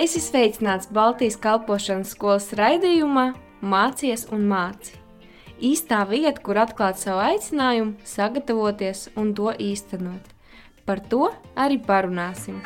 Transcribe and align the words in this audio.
Es 0.00 0.14
esmu 0.16 0.30
sveicināts 0.30 0.86
Baltijas 0.96 1.34
kalpošanas 1.36 2.14
skolas 2.14 2.46
raidījumā 2.56 3.34
Mācies 3.60 4.22
un 4.32 4.46
māci. 4.48 4.94
Īstā 5.60 5.98
vieta, 6.08 6.40
kur 6.40 6.56
atklāt 6.56 6.96
savu 6.96 7.20
aicinājumu, 7.20 7.98
sagatavoties 8.08 9.10
un 9.20 9.34
to 9.36 9.50
īstenot. 9.60 10.30
Par 10.88 11.02
to 11.12 11.26
arī 11.52 11.76
parunāsim. 11.84 12.62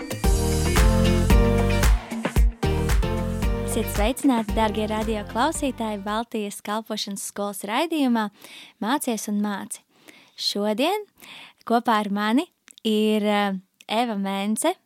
Esiet 3.65 3.91
sveicināti, 3.97 4.55
darbie 4.55 4.87
radio 4.95 5.27
klausītāji, 5.33 6.05
Baltijas 6.07 6.61
kalpošanas 6.63 7.27
skolas 7.33 7.65
raidījumā 7.67 8.29
Mācies 8.79 9.27
un 9.35 9.43
māci. 9.43 9.83
Šodien 10.39 11.03
kopā 11.67 11.99
ar 12.05 12.15
mani 12.15 12.47
ir 12.87 13.27
uh, 13.27 13.61
Eva 13.91 14.21
Mence, 14.23 14.77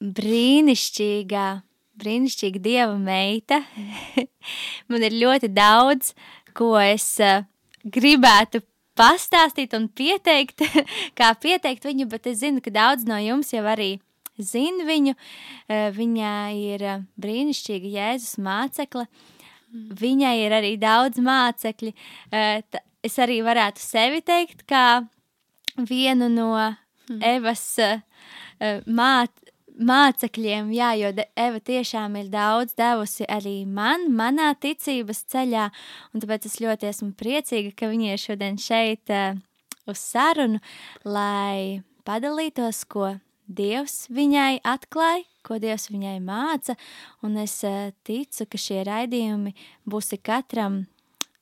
brīnišķīgā, 0.00 1.46
brīnišķīga 2.00 2.62
dieva 2.64 2.96
meita. 2.96 3.60
Man 4.90 5.04
ir 5.04 5.16
ļoti 5.20 5.50
daudz, 5.52 6.14
ko 6.56 6.72
es 6.80 7.12
uh, 7.22 7.44
gribētu 7.84 8.62
pastāstīt 8.98 9.76
un 9.76 9.88
pieteikt, 9.92 10.64
kā 11.18 11.32
pieteikt 11.40 11.84
viņu, 11.88 12.08
bet 12.10 12.30
es 12.32 12.40
zinu, 12.44 12.64
ka 12.64 12.72
daudz 12.72 13.04
no 13.08 13.20
jums 13.20 13.52
jau 13.52 13.64
arī 13.68 13.92
zina 14.40 14.88
viņu. 14.88 15.16
Uh, 15.68 15.90
viņa 15.96 16.32
ir 16.56 16.86
uh, 16.86 17.04
brīnišķīga 17.20 17.92
Jēzus 17.98 18.40
mācekla. 18.40 19.06
Viņai 19.70 20.34
ir 20.42 20.52
arī 20.56 20.72
daudz 20.82 21.20
mācekļi. 21.22 21.92
Es 23.06 23.18
arī 23.22 23.36
varētu 23.46 23.78
sevi 23.78 24.18
teikt, 24.26 24.64
kā 24.66 25.04
vienu 25.78 26.26
no 26.26 26.48
hmm. 26.58 27.20
Evas 27.22 27.62
māt, 28.90 29.30
mācekļiem, 29.80 30.70
jā, 30.76 30.90
jo 31.00 31.10
Eva 31.38 31.60
tiešām 31.64 32.16
ir 32.20 32.28
daudz 32.32 32.76
devusi 32.78 33.26
arī 33.30 33.62
man, 33.66 34.08
manā 34.16 34.52
ticības 34.60 35.24
ceļā, 35.32 35.68
un 36.12 36.24
tāpēc 36.24 36.46
es 36.50 36.58
ļoti 36.62 36.90
esmu 36.90 37.10
priecīga, 37.18 37.72
ka 37.76 37.90
viņa 37.92 38.12
ir 38.12 38.20
šodien 38.20 38.60
šeit 38.60 39.12
uh, 39.14 39.40
uz 39.90 40.02
sarunu, 40.02 40.60
lai 41.04 41.82
padalītos, 42.08 42.84
ko 42.90 43.16
Dievs 43.50 44.04
viņai 44.14 44.60
atklāja, 44.62 45.24
ko 45.42 45.58
Dievs 45.58 45.88
viņai 45.90 46.20
māca, 46.22 46.76
un 47.26 47.40
es 47.42 47.56
uh, 47.66 47.90
ticu, 48.06 48.46
ka 48.46 48.60
šie 48.60 48.84
raidījumi 48.86 49.56
būs 49.90 50.14
katram 50.22 50.84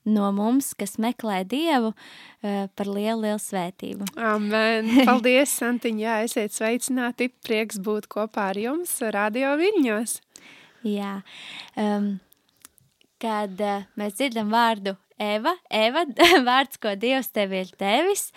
no 0.08 0.30
mums, 0.34 0.72
kas 0.78 0.96
meklē 1.00 1.42
Dievu, 1.48 1.92
uh, 1.92 2.66
par 2.78 2.88
lielu, 2.90 3.20
lielu 3.26 3.40
svētību. 3.42 4.08
Amen. 4.16 4.90
Paldies, 5.08 5.52
Santiņa. 5.58 6.04
Jā, 6.04 6.16
esiet 6.26 6.56
sveicināti. 6.56 7.30
Prieks 7.46 7.80
būt 7.84 8.08
kopā 8.12 8.50
ar 8.52 8.60
jums 8.60 8.96
radio 9.14 9.54
viļņos. 9.60 10.18
Jā. 10.88 11.18
Um, 11.78 12.16
kad 13.22 13.60
uh, 13.64 13.86
mēs 13.98 14.18
dzirdam 14.18 14.52
vārdu 14.54 14.96
Eva, 15.18 15.56
Eva, 15.70 16.04
vārds, 16.48 16.78
ko 16.80 16.94
Dievs 16.98 17.32
tev 17.34 17.56
ir 17.58 17.72
tevis, 17.78 18.28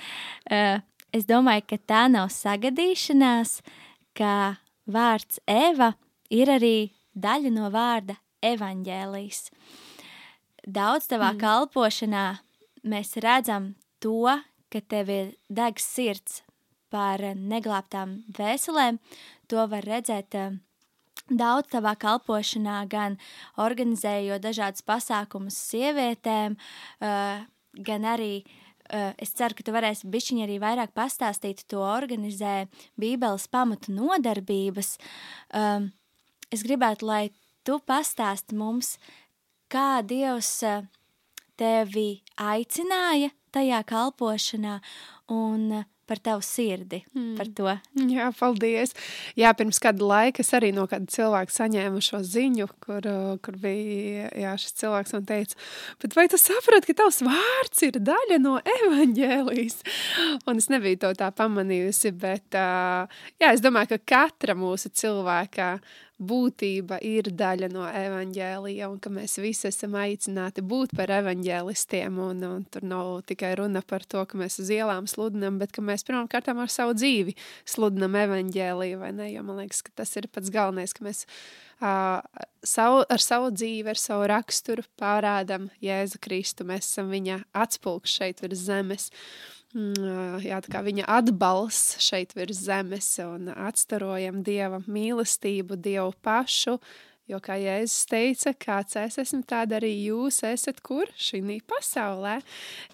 uh, 0.49 0.81
es 1.13 1.27
domāju, 1.29 1.67
ka 1.69 1.81
tā 1.93 2.07
nav 2.11 2.31
sagadīšanās, 2.33 3.59
ka 4.17 4.57
vārds 4.91 5.39
Eva 5.45 5.93
ir 6.33 6.49
arī 6.49 6.75
daļa 7.13 7.53
no 7.53 7.69
vārda 7.73 8.17
evaņģēlijs. 8.41 9.45
Uh, 9.51 9.90
daudz 10.71 11.09
tavā 11.11 11.33
mm. 11.33 11.41
kalpošanā 11.41 12.25
mēs 12.87 13.15
redzam 13.23 13.73
to, 14.03 14.39
ka 14.71 14.81
tev 14.81 15.11
ir 15.11 15.33
degs 15.49 15.85
sirds 15.85 16.41
par 16.91 17.21
neglābtām 17.35 18.21
vēselēm. 18.35 18.99
To 19.51 19.67
var 19.71 19.85
redzēt 19.87 20.35
uh, 20.39 20.57
daudz 21.29 21.71
tavā 21.71 21.93
kalpošanā, 21.99 22.81
gan 22.91 23.17
organizējot 23.61 24.43
dažādas 24.43 24.83
pasākumus 24.87 25.59
sievietēm, 25.71 26.57
uh, 26.57 27.45
gan 27.87 28.07
arī 28.07 28.33
uh, 28.43 29.11
es 29.21 29.33
ceru, 29.37 29.55
ka 29.57 29.65
tu 29.67 29.75
varēsi 29.75 30.11
bišķiņi 30.11 30.45
arī 30.47 30.59
vairāk 30.63 30.95
pastāstīt, 30.97 31.65
to 31.71 31.83
organizē 31.83 32.67
Bībeles 32.99 33.47
pamatu 33.51 33.95
nodarbības. 33.95 34.97
Um, 35.55 35.91
es 36.51 36.65
gribētu, 36.67 37.07
lai 37.07 37.23
tu 37.67 37.79
pastāsti 37.87 38.57
mums, 38.57 38.97
kā 39.71 40.01
Dievs 40.07 40.51
eh, 40.67 40.83
tevi 41.59 42.21
aicināja 42.41 43.31
tajā 43.55 43.81
kalpošanā 43.87 44.79
un 45.31 45.71
eh, 45.79 45.87
par 46.11 46.19
tavu 46.19 46.43
sirdi, 46.43 46.97
mm. 47.15 47.35
par 47.37 47.47
to. 47.55 47.71
Jā, 48.11 48.25
paldies. 48.35 48.91
Jā, 49.39 49.53
pirms 49.55 49.79
kāda 49.79 50.03
laika 50.03 50.43
es 50.43 50.49
arī 50.57 50.73
no 50.75 50.83
kāda 50.91 51.07
cilvēka 51.13 51.55
saņēmu 51.55 52.01
šo 52.03 52.19
ziņu, 52.27 52.67
kur, 52.83 53.07
eh, 53.07 53.29
kur 53.45 53.59
bija, 53.61 54.27
jā, 54.43 54.57
šis 54.59 54.75
cilvēks 54.81 55.15
man 55.15 55.29
teica, 55.29 55.55
bet 56.03 56.19
vai 56.19 56.27
tu 56.31 56.41
saproti, 56.41 56.91
ka 56.91 56.99
tavs 57.05 57.21
vārds 57.23 57.87
ir 57.87 58.01
daļa 58.11 58.41
no 58.43 58.57
evaņģēlijas? 58.75 59.79
Un 60.51 60.59
es 60.59 60.67
nebiju 60.73 60.99
to 61.05 61.15
tā 61.21 61.31
pamanījusi, 61.37 62.11
bet 62.19 62.59
jā, 62.59 63.53
es 63.53 63.63
domāju, 63.63 63.95
ka 63.95 64.03
katra 64.17 64.57
mūsu 64.57 64.91
cilvēka 64.91 65.77
būtība 66.21 66.99
ir 67.05 67.31
daļa 67.33 67.69
no 67.73 67.85
evaņģēlija 67.87 68.89
un 68.91 68.99
ka 69.01 69.11
mēs 69.13 69.39
visi 69.41 69.67
esam 69.69 69.95
aicināti 69.99 70.63
būt 70.65 70.93
par 70.97 71.11
evaņģēlistiem 71.17 72.19
un, 72.21 72.43
un 72.45 72.65
tur 72.71 72.85
nav 72.87 73.09
tikai 73.29 73.53
runa 73.59 73.81
par 73.87 74.05
to, 74.05 74.21
ka 74.29 74.39
mēs 74.39 74.59
uz 74.61 74.69
ielām 74.73 75.09
sludinam, 75.09 75.57
bet 75.61 75.73
ka 75.75 75.83
mēs 75.85 76.05
pirmām 76.07 76.29
kārtām 76.31 76.61
ar 76.61 76.71
savu 76.71 76.95
dzīvi 76.97 77.35
sludinam 77.65 78.17
evaņģēliju, 78.21 79.01
vai 79.01 79.11
ne, 79.17 79.31
jo 79.33 79.45
man 79.47 79.63
liekas, 79.63 79.81
ka 79.87 79.95
tas 80.03 80.13
ir 80.19 80.29
pats 80.31 80.53
galvenais, 80.53 80.93
ka 80.93 81.05
mēs 81.07 81.23
uh, 81.81 82.21
savu, 82.63 83.01
ar 83.09 83.23
savu 83.23 83.49
dzīvi, 83.55 83.89
ar 83.93 84.01
savu 84.01 84.29
raksturu 84.31 84.85
pārādam 85.01 85.71
Jēzu 85.83 86.21
Kristu, 86.21 86.67
mēs 86.69 86.91
esam 86.91 87.09
viņa 87.13 87.41
atspulks 87.65 88.19
šeit 88.21 88.45
virs 88.45 88.67
zemes. 88.69 89.09
Uh, 89.09 89.60
Mm, 89.71 90.41
jā, 90.43 90.57
viņa 90.83 91.05
atbalsts 91.07 92.01
šeit 92.03 92.33
virs 92.35 92.59
zemes 92.65 93.07
un 93.23 93.47
atstarojam 93.53 94.41
Dieva 94.43 94.81
mīlestību, 94.83 95.77
Dievu 95.79 96.11
pašu, 96.25 96.75
Jo, 97.29 97.37
kā 97.39 97.53
Jēzus 97.61 98.07
teica, 98.09 98.51
kāds 98.59 98.97
es 98.97 99.19
esmu, 99.21 99.43
tāda 99.47 99.77
arī 99.77 99.91
jūs 100.07 100.39
esat, 100.47 100.79
kur 100.83 101.07
šī 101.21 101.39
pasaulē. 101.69 102.39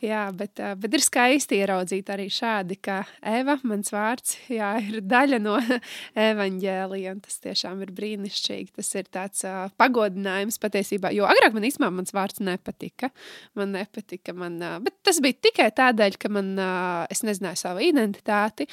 Jā, 0.04 0.26
bet, 0.36 0.60
bet 0.78 0.98
ir 0.98 1.02
skaisti 1.02 1.62
ieraudzīt 1.62 2.12
arī 2.12 2.28
šādi, 2.30 2.76
ka 2.84 3.00
Eva, 3.24 3.56
mans 3.64 3.90
vārds, 3.96 4.36
jā, 4.52 4.74
ir 4.84 5.00
daļa 5.08 5.40
no 5.42 5.56
evaņģēlija, 6.28 7.16
un 7.16 7.24
tas 7.24 7.40
tiešām 7.46 7.82
ir 7.86 7.94
brīnišķīgi. 7.98 8.76
Tas 8.76 8.92
ir 9.00 9.08
tāds 9.16 9.46
uh, 9.48 9.72
pagodinājums 9.80 10.60
patiesībā, 10.62 11.14
jo 11.16 11.26
agrāk 11.26 11.56
man 11.56 11.66
īstenībā 11.72 11.90
mans 12.02 12.14
vārds 12.14 12.44
nepatika. 12.44 13.10
Man 13.58 13.74
nepatika, 13.78 14.36
man, 14.38 14.60
uh, 14.60 14.78
bet 14.84 15.00
tas 15.08 15.22
bija 15.24 15.40
tikai 15.48 15.72
tādēļ, 15.80 16.20
ka 16.20 16.34
man, 16.36 16.52
uh, 16.60 17.08
es 17.10 17.24
nezināju 17.26 17.64
savu 17.64 17.88
identitāti, 17.88 18.68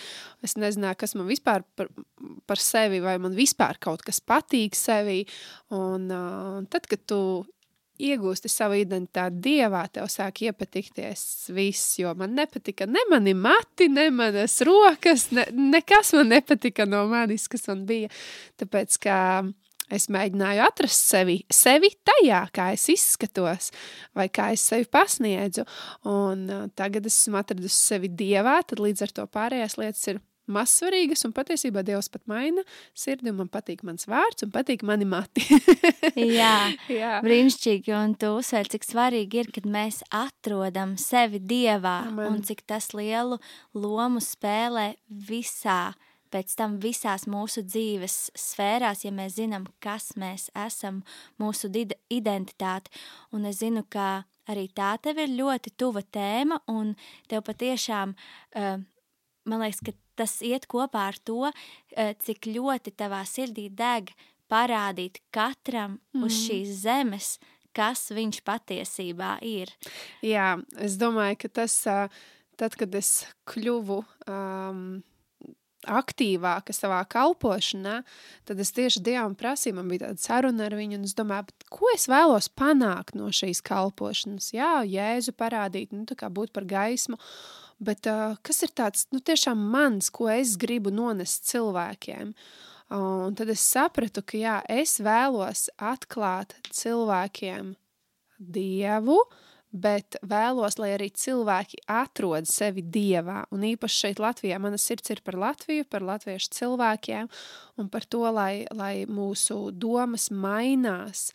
es 0.45 0.59
nezināju, 0.59 1.01
kas 1.07 1.17
man 1.17 1.31
vispār 1.31 1.65
par, 1.79 1.95
par 2.45 2.61
sevi, 2.61 3.01
vai 3.05 3.17
man 3.23 3.39
vispār 3.39 3.79
kaut 3.81 4.05
kas 4.05 4.21
patīk 4.21 4.77
sevi, 4.77 5.23
Un 5.75 6.09
uh, 6.13 6.63
tad, 6.71 6.89
kad 6.91 7.03
tu 7.09 7.21
iegūsti 8.03 8.51
savu 8.51 8.79
identitāti 8.81 9.41
dievā, 9.45 9.85
tev 9.93 10.09
sāk 10.11 10.43
iepatikties 10.49 11.51
viss, 11.55 11.99
jo 12.01 12.11
man 12.19 12.35
nepatika 12.35 12.89
ne 12.91 13.05
mani 13.11 13.35
mati, 13.39 13.89
ne 13.89 14.09
manas 14.15 14.59
rokas, 14.67 15.29
ne, 15.35 15.47
nekas 15.75 16.15
man 16.19 16.33
nepatika 16.35 16.89
no 16.89 17.05
manis, 17.11 17.47
kas 17.51 17.69
man 17.71 17.85
bija. 17.87 18.11
Tāpēc, 18.61 18.99
ka 19.05 19.19
es 19.95 20.09
mēģināju 20.11 20.65
atrast 20.65 21.07
sevi, 21.13 21.39
sevi 21.53 21.93
tajā, 22.09 22.43
kā 22.55 22.71
es 22.75 22.89
izskatos, 22.91 23.71
vai 24.17 24.27
kā 24.33 24.51
es 24.57 24.65
sevi 24.67 24.89
pasniedzu, 24.91 25.67
un 26.11 26.47
tagad 26.75 27.07
esmu 27.11 27.39
atradusi 27.41 27.79
sevi 27.93 28.11
dievā, 28.11 28.61
tad 28.67 28.83
līdz 28.83 29.07
ar 29.07 29.19
to 29.21 29.29
pārējās 29.39 29.79
lietas 29.79 30.09
ir 30.11 30.23
mazsvarīgas, 30.51 31.25
un 31.27 31.35
patiesībā 31.37 31.85
Dievs 31.87 32.11
pat 32.13 32.25
maina 32.31 32.65
sirdi, 32.97 33.31
un 33.33 33.43
man 33.43 33.51
patīk 33.53 33.85
mans 33.87 34.09
vārds, 34.11 34.45
un 34.47 34.53
patīk 34.55 34.85
mani 34.87 35.09
mati. 35.09 35.45
Jā, 36.41 36.71
Jā, 36.93 37.19
brīnišķīgi, 37.25 37.95
un 37.97 38.17
tu 38.21 38.35
uzsver, 38.39 38.69
cik 38.71 38.87
svarīgi 38.87 39.45
ir, 39.45 39.53
kad 39.55 39.69
mēs 39.69 40.03
atrodam 40.15 40.97
sevi 41.01 41.41
Dievā, 41.41 42.01
Amen. 42.11 42.27
un 42.29 42.43
cik 42.47 42.65
tas 42.69 42.93
lielu 42.97 43.41
lomu 43.75 44.23
spēlē 44.25 44.93
visā, 45.09 45.95
pēc 46.35 46.55
tam 46.59 46.79
visās 46.83 47.29
mūsu 47.31 47.63
dzīves 47.67 48.35
sfērās, 48.39 49.05
ja 49.07 49.13
mēs 49.15 49.37
zinām, 49.39 49.69
kas 49.85 50.13
mēs 50.21 50.49
esam, 50.67 51.03
mūsu 51.41 51.71
identitāti, 52.11 52.91
un 53.33 53.47
es 53.51 53.61
zinu, 53.63 53.85
ka 53.89 54.25
arī 54.51 54.67
tā 54.75 54.95
tev 55.03 55.21
ir 55.23 55.37
ļoti 55.39 55.75
tuva 55.79 56.03
tēma, 56.03 56.61
un 56.73 56.95
tev 57.31 57.45
patiešām, 57.47 58.17
uh, 58.59 58.83
man 59.49 59.63
liekas, 59.63 59.83
ka 59.87 59.95
tas 60.19 60.39
iet 60.45 60.69
kopā 60.71 61.09
ar 61.13 61.19
to, 61.25 61.51
eh, 61.97 62.15
cik 62.21 62.51
ļoti 62.55 62.95
tavā 62.97 63.23
sirdī 63.29 63.69
deg 63.71 64.15
parādīt 64.51 65.21
katram 65.35 65.99
mm. 65.99 66.23
uz 66.23 66.33
mhm. 66.33 66.43
šīs 66.45 66.77
zemes, 66.85 67.33
kas 67.75 68.07
viņš 68.15 68.43
patiesībā 68.47 69.39
ir. 69.43 69.73
Jā, 70.23 70.55
es 70.79 70.99
domāju, 71.01 71.41
ka 71.43 71.51
tas, 71.63 71.75
tad, 72.61 72.77
kad 72.79 72.95
es 72.95 73.25
kļuvu 73.51 73.99
um, 74.31 75.03
aktīvāka 75.91 76.75
savā 76.75 77.01
kalpošanā, 77.11 77.99
tad 78.49 78.61
es 78.63 78.73
tieši 78.77 79.03
Dievam 79.05 79.35
prasīju, 79.39 79.79
man 79.79 79.91
bija 79.91 80.09
tāda 80.09 80.23
saruna 80.23 80.69
ar 80.69 80.77
viņu, 80.79 81.01
un 81.01 81.09
es 81.09 81.17
domāju, 81.19 81.51
ko 81.73 81.91
es 81.95 82.07
vēlos 82.11 82.49
panākt 82.57 83.19
no 83.19 83.31
šīs 83.35 83.63
kalpošanas. 83.65 84.53
Jā, 84.55 84.79
Jēzu 84.89 85.35
parādīt, 85.37 85.93
nu, 85.95 86.07
tā 86.09 86.17
kā 86.19 86.31
būt 86.33 86.55
par 86.55 86.67
gaismu, 86.69 87.19
bet 87.83 88.09
uh, 88.11 88.37
kas 88.45 88.63
ir 88.67 88.75
tāds, 88.77 89.07
nu, 89.15 89.21
tiešām 89.21 89.59
mans, 89.73 90.11
ko 90.15 90.29
es 90.33 90.57
gribu 90.61 90.93
nonest 90.95 91.49
cilvēkiem. 91.51 92.35
Un 92.95 93.35
tad 93.35 93.49
es 93.51 93.65
sapratu, 93.65 94.23
ka 94.23 94.39
jā, 94.39 94.59
es 94.71 94.99
vēlos 95.03 95.67
atklāt 95.81 96.53
cilvēkiem 96.71 97.73
Dievu, 98.39 99.17
uh, 99.17 99.43
bet 99.75 100.15
vēlos, 100.23 100.77
lai 100.79 100.93
arī 100.95 101.09
cilvēki 101.19 101.83
atrod 101.91 102.47
sevi 102.47 102.85
dievā. 102.95 103.43
Un 103.55 103.67
īpaši 103.67 104.05
šeit 104.05 104.23
Latvijā 104.23 104.61
mana 104.63 104.79
sirds 104.79 105.11
ir 105.11 105.23
par 105.27 105.37
Latviju, 105.41 105.87
par 105.91 106.07
latviešu 106.07 106.53
cilvēkiem 106.55 107.29
un 107.83 107.91
par 107.91 108.07
to, 108.07 108.23
lai, 108.31 108.65
lai 108.71 109.05
mūsu 109.11 109.73
domas 109.75 110.31
mainās 110.31 111.33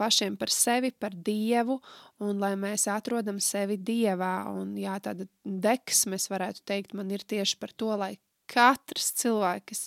pašiem 0.00 0.38
par 0.40 0.52
sevi, 0.54 0.90
par 0.96 1.14
dievu, 1.28 1.76
un 2.24 2.40
lai 2.40 2.54
mēs 2.60 2.88
atrodam 2.90 3.40
sevi 3.44 3.76
dievā. 3.76 4.34
Un 4.56 4.74
jā, 4.80 4.96
tāda 5.04 5.28
deksmes, 5.44 6.30
varētu 6.32 6.64
teikt, 6.68 6.96
man 6.96 7.12
ir 7.12 7.24
tieši 7.28 7.60
par 7.60 7.76
to, 7.76 7.92
lai 8.00 8.14
katrs 8.50 9.12
cilvēks 9.20 9.86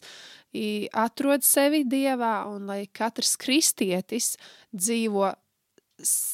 atrod 0.96 1.44
sevi 1.44 1.84
dievā, 1.90 2.36
un 2.48 2.70
lai 2.70 2.86
katrs 2.94 3.36
kristietis 3.42 4.36
dzīvo 4.72 5.34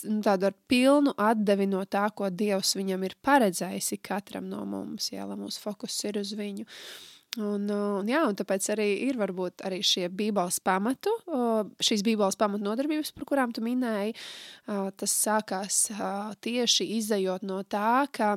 nu, 0.10 0.20
tādu 0.26 0.50
ar 0.50 0.56
pilnu 0.70 1.14
atdevi 1.20 1.68
no 1.70 1.84
tā, 1.86 2.08
ko 2.16 2.30
Dievs 2.32 2.76
viņam 2.78 3.06
ir 3.08 3.16
paredzējis 3.26 3.94
katram 4.06 4.50
no 4.50 4.64
mums, 4.68 5.12
jā, 5.14 5.26
lai 5.28 5.38
mūsu 5.40 5.62
fokus 5.64 5.98
ir 6.08 6.20
uz 6.22 6.34
viņu. 6.38 6.68
Un, 7.40 7.70
un, 7.72 8.10
jā, 8.10 8.22
un 8.28 8.36
tāpēc 8.36 8.66
arī 8.74 8.88
ir 9.08 9.20
varbūt 9.20 9.64
arī 9.68 9.80
šie 9.86 10.10
bībeles 10.12 10.60
pamatu, 10.66 11.14
šīs 11.84 12.04
bībeles 12.04 12.36
pamatu 12.40 12.66
nodarbības, 12.66 13.14
par 13.16 13.28
kurām 13.30 13.54
tu 13.56 13.64
minēji, 13.64 14.16
tas 14.68 15.16
sākās 15.24 15.86
tieši 16.44 16.90
izējot 16.98 17.48
no 17.48 17.62
tā, 17.64 18.10
ka 18.12 18.36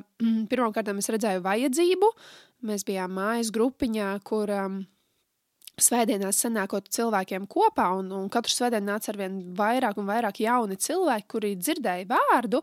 pirmkārt 0.52 0.92
es 0.94 1.10
redzēju 1.14 1.42
vajadzību, 1.44 2.12
mēs 2.68 2.86
bijām 2.86 3.18
mājas 3.18 3.50
grupiņā, 3.54 4.12
kur 4.28 4.52
um, 4.54 4.82
Svētdienās 5.82 6.38
sanākot 6.44 6.86
cilvēkiem 6.94 7.46
kopā, 7.50 7.88
un, 7.98 8.10
un 8.14 8.28
katru 8.32 8.54
svētdienu 8.54 8.88
nāca 8.88 9.10
ar 9.12 9.18
vien 9.20 9.38
vairāk 9.58 9.98
un 10.00 10.08
vairāk 10.08 10.40
jauni 10.44 10.78
cilvēki, 10.80 11.28
kuri 11.34 11.52
dzirdēja 11.58 12.06
vārdu, 12.10 12.62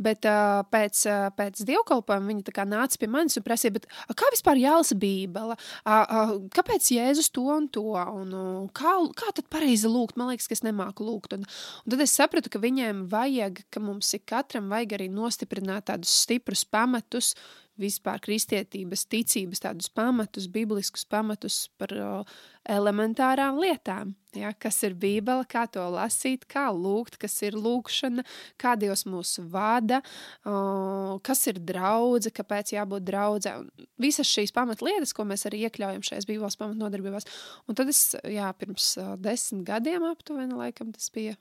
bet 0.00 0.28
uh, 0.28 0.60
pēc, 0.72 1.02
uh, 1.08 1.28
pēc 1.38 1.62
dievkalpojuma 1.68 2.32
viņi 2.32 2.66
nāca 2.68 3.00
pie 3.00 3.10
manis 3.10 3.38
un 3.40 3.46
prasīja, 3.46 3.82
kā 4.12 4.30
vispār 4.34 4.60
jālasa 4.60 4.98
Bībele, 4.98 5.56
uh, 5.56 5.92
uh, 5.92 6.34
kāpēc 6.54 6.90
Jēzus 6.94 7.32
to 7.34 7.46
un 7.54 7.68
to, 7.72 7.86
un 7.96 8.34
uh, 8.36 8.66
kā, 8.76 8.94
kā 9.18 9.32
tad 9.36 9.48
pareizi 9.52 9.90
lūgt, 9.90 10.18
man 10.20 10.32
liekas, 10.32 10.48
ka 10.50 10.58
es 10.58 10.64
nemāku 10.66 11.06
lūgt. 11.06 11.38
Un, 11.38 11.46
un 11.84 11.94
tad 11.94 12.04
es 12.04 12.16
sapratu, 12.18 12.52
ka 12.52 12.62
viņiem 12.62 13.06
vajag, 13.12 13.64
ka 13.72 13.82
mums 13.82 14.12
ir 14.16 14.24
katram 14.28 14.68
vajag 14.72 14.98
arī 14.98 15.08
nostiprināt 15.12 15.88
tādus 15.88 16.12
stiprus 16.24 16.66
pamatus, 16.68 17.34
vispār 17.78 18.20
kristietības, 18.22 19.06
ticības 19.10 19.62
tādus 19.62 19.88
pamatus, 19.94 20.48
bibliskus 20.50 21.04
pamatus 21.08 21.66
par 21.78 21.94
uh, 21.94 22.38
elementārām 22.68 23.60
lietām. 23.62 24.14
Ja, 24.36 24.50
kas 24.52 24.82
ir 24.84 24.92
Bībele, 24.98 25.46
kā 25.48 25.64
to 25.72 25.82
lasīt, 25.94 26.44
kā 26.50 26.66
lūgt, 26.74 27.16
kas 27.22 27.38
ir 27.46 27.56
lūkšana, 27.58 28.24
kā 28.60 28.74
Dievs 28.78 29.06
mūs 29.08 29.38
vada, 29.50 30.02
uh, 30.44 31.16
kas 31.24 31.46
ir 31.50 31.62
draudze, 31.64 32.32
kāpēc 32.34 32.74
jābūt 32.74 33.06
draudzē. 33.08 33.54
Visas 34.02 34.28
šīs 34.28 34.52
pamatlietas, 34.54 35.14
ko 35.16 35.26
mēs 35.28 35.46
arī 35.48 35.64
iekļaujam 35.66 36.04
šajās 36.10 36.28
Bībeles 36.28 36.58
pamatnodarbībās. 36.60 37.28
Un 37.66 37.78
tad 37.78 37.90
es, 37.94 38.04
jā, 38.28 38.50
pirms 38.60 38.92
uh, 39.00 39.14
desmit 39.22 39.64
gadiem 39.70 40.04
aptuveni, 40.10 40.58
laikam 40.58 40.92
tas 40.94 41.08
bija, 41.14 41.38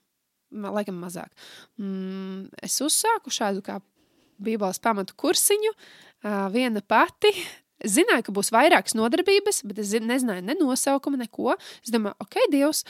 laikam 0.51 1.01
mazāk, 1.01 1.33
mm, 1.81 2.53
es 2.63 2.79
uzsāku 2.85 3.33
šādu 3.33 3.65
kā 3.65 3.81
Bībeles 4.43 4.77
pamatu 4.81 5.15
kursiņu, 5.17 5.71
viena 6.53 6.81
pati. 6.81 7.33
Es 7.77 7.93
zināju, 7.93 8.23
ka 8.25 8.33
būs 8.33 8.49
vairākas 8.49 8.95
nodarbības, 8.97 9.61
bet 9.69 9.83
es 9.83 9.91
nezināju 10.01 10.41
ne 10.47 10.55
nosaukumu, 10.57 11.19
neko. 11.21 11.53
Es 11.85 11.93
domāju, 11.93 12.17
ok, 12.25 12.39
Dievs, 12.49 12.81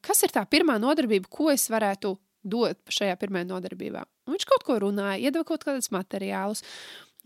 kas 0.00 0.24
ir 0.24 0.32
tā 0.32 0.46
pirmā 0.48 0.78
nodarbība, 0.80 1.28
ko 1.28 1.50
es 1.52 1.66
varētu 1.68 2.14
dot 2.40 2.80
šajā 2.88 3.18
pirmajā 3.20 3.50
nodarbībā? 3.50 4.06
Un 4.24 4.36
viņš 4.36 4.46
kaut 4.48 4.64
ko 4.64 4.78
runāja, 4.80 5.20
iedeva 5.20 5.44
kaut 5.44 5.66
kādus 5.68 5.92
materiālus. 5.92 6.64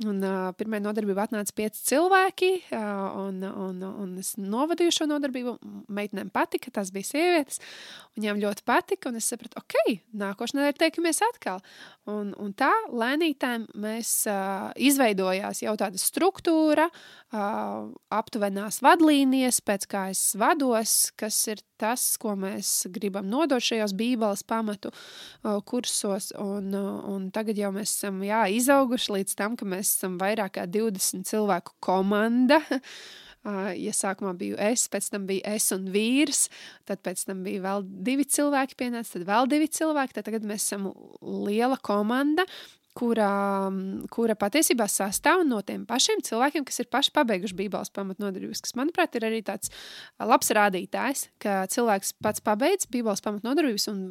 Un, 0.03 0.17
uh, 0.27 0.49
pirmā 0.59 0.81
nodarbība 0.83 1.29
atnāca 1.29 1.55
pieci 1.55 1.85
cilvēki, 1.93 2.49
uh, 2.75 3.19
un, 3.29 3.37
un, 3.47 3.77
un 3.87 4.17
es 4.19 4.33
novadīju 4.43 4.91
šo 4.97 5.07
nodarbību. 5.07 5.53
Meitenēm 5.95 6.33
patika, 6.35 6.73
tas 6.75 6.91
bija 6.91 7.07
sievietes. 7.07 7.61
Viņām 8.19 8.41
ļoti 8.43 8.65
patika, 8.67 9.13
un 9.13 9.21
es 9.21 9.29
sapratu, 9.31 9.61
ok, 9.63 10.01
nākošais 10.19 10.57
nedēļa 10.59 10.81
tiekamies 10.83 11.23
atkal. 11.29 11.63
Un, 12.11 12.33
un 12.43 12.51
tā 12.59 12.73
lēnītēm 12.91 13.69
mēs 13.85 14.11
uh, 14.27 14.73
izveidojās 14.75 15.63
jau 15.63 15.77
tāda 15.79 16.03
struktūra, 16.03 16.89
uh, 16.91 17.87
aptuvenās 18.19 18.83
vadlīnijas, 18.83 19.63
pēc 19.63 19.87
kā 19.95 20.09
es 20.11 20.33
vados, 20.41 21.13
kas 21.15 21.39
ir 21.55 21.63
tas, 21.85 22.07
ko 22.21 22.35
mēs 22.41 22.71
gribam 22.95 23.29
nodot 23.31 23.63
šajos 23.65 23.95
bībeles 23.99 24.45
pamatu 24.49 24.93
kursos. 25.69 26.31
Un, 26.41 26.73
un 26.75 27.29
tagad 27.35 27.61
jau 27.61 27.73
mēs 27.75 27.99
esam 27.99 28.23
jā, 28.25 28.45
izauguši 28.59 29.19
līdz 29.19 29.37
tam, 29.39 29.59
ka 29.61 29.69
mēs 29.69 29.99
esam 29.99 30.17
vairāk 30.21 30.57
kā 30.59 30.67
20 30.71 31.29
cilvēku 31.29 31.77
komanda. 31.85 32.63
Ja 33.45 33.93
sākumā 33.93 34.33
biju 34.41 34.57
es, 34.71 34.87
pēc 34.89 35.11
tam 35.13 35.27
bija 35.29 35.53
es 35.59 35.67
un 35.75 35.91
vīrs, 35.93 36.47
tad 36.89 37.03
pēc 37.05 37.27
tam 37.29 37.43
bija 37.45 37.61
vēl 37.67 37.83
divi 38.07 38.25
cilvēki 38.25 38.79
pienāca, 38.81 39.19
tad 39.19 39.27
vēl 39.29 39.51
divi 39.53 39.69
cilvēki, 39.69 40.17
tad 40.17 40.31
tagad 40.31 40.47
mēs 40.49 40.65
esam 40.65 40.87
liela 41.21 41.77
komanda, 41.85 42.47
kura, 42.97 43.29
kura 44.15 44.37
patiesībā 44.39 44.87
sastāv 44.91 45.43
no 45.47 45.61
tiem 45.67 45.85
pašiem 45.89 46.23
cilvēkiem, 46.25 46.65
kas 46.69 46.81
ir 46.83 46.89
paši 46.93 47.13
pabeiguši 47.15 47.57
Bībeles 47.59 47.93
pamatnodarbības, 47.95 48.63
kas, 48.65 48.75
manuprāt, 48.79 49.17
ir 49.19 49.27
arī 49.29 49.41
tāds 49.47 49.73
labs 50.23 50.53
rādītājs, 50.55 51.27
ka 51.43 51.65
cilvēks 51.73 52.15
pats 52.25 52.45
pabeidz 52.45 52.89
Bībeles 52.93 53.25
pamatnodarbības 53.25 53.89
un 53.93 54.05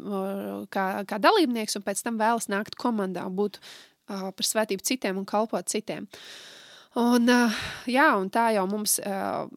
kā, 0.74 0.88
kā 1.10 1.20
dalībnieks, 1.24 1.80
un 1.80 1.86
pēc 1.86 2.04
tam 2.06 2.20
vēlas 2.22 2.50
nākt 2.52 2.78
komandā 2.80 3.26
un 3.30 3.38
būt 3.40 3.62
uh, 3.62 4.30
par 4.36 4.50
svētību 4.50 4.86
citiem 4.86 5.22
un 5.22 5.30
kalpot 5.30 5.72
citiem. 5.72 6.10
Un, 7.00 7.32
uh, 7.32 7.62
jā, 7.90 8.10
un 8.20 8.28
tā 8.34 8.50
jau 8.58 8.68
mums 8.70 9.00
uh, 9.02 9.48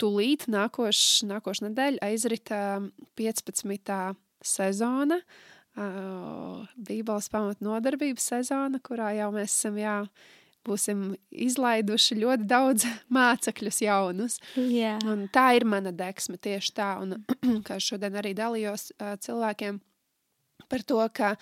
tūlīt 0.00 0.46
nākošais 0.52 1.26
nākoš 1.28 1.66
nedēļa 1.66 2.06
aizrita 2.06 2.62
15. 3.18 4.00
sezona, 4.46 5.20
uh, 5.20 5.52
Bībeles 5.76 7.28
pamatnodarbības 7.32 8.30
sezona, 8.32 8.80
kurā 8.84 9.12
jau 9.18 9.30
mēs 9.34 9.52
esam, 9.52 9.76
jā, 9.80 9.96
būsim 10.66 11.08
izlaiduši 11.30 12.18
ļoti 12.22 12.48
daudz 12.50 12.86
mācekļus 13.16 13.82
jaunus. 13.84 14.38
Yeah. 14.56 15.00
Un 15.06 15.28
tā 15.32 15.50
ir 15.58 15.68
mana 15.68 15.92
deksme 15.94 16.40
tieši 16.42 16.76
tā, 16.76 16.90
un 17.02 17.18
kā 17.66 17.78
šodien 17.82 18.18
arī 18.18 18.34
dalījos 18.36 18.90
cilvēkiem 19.26 19.82
par 20.66 20.82
to, 20.82 21.02
ka 21.14 21.36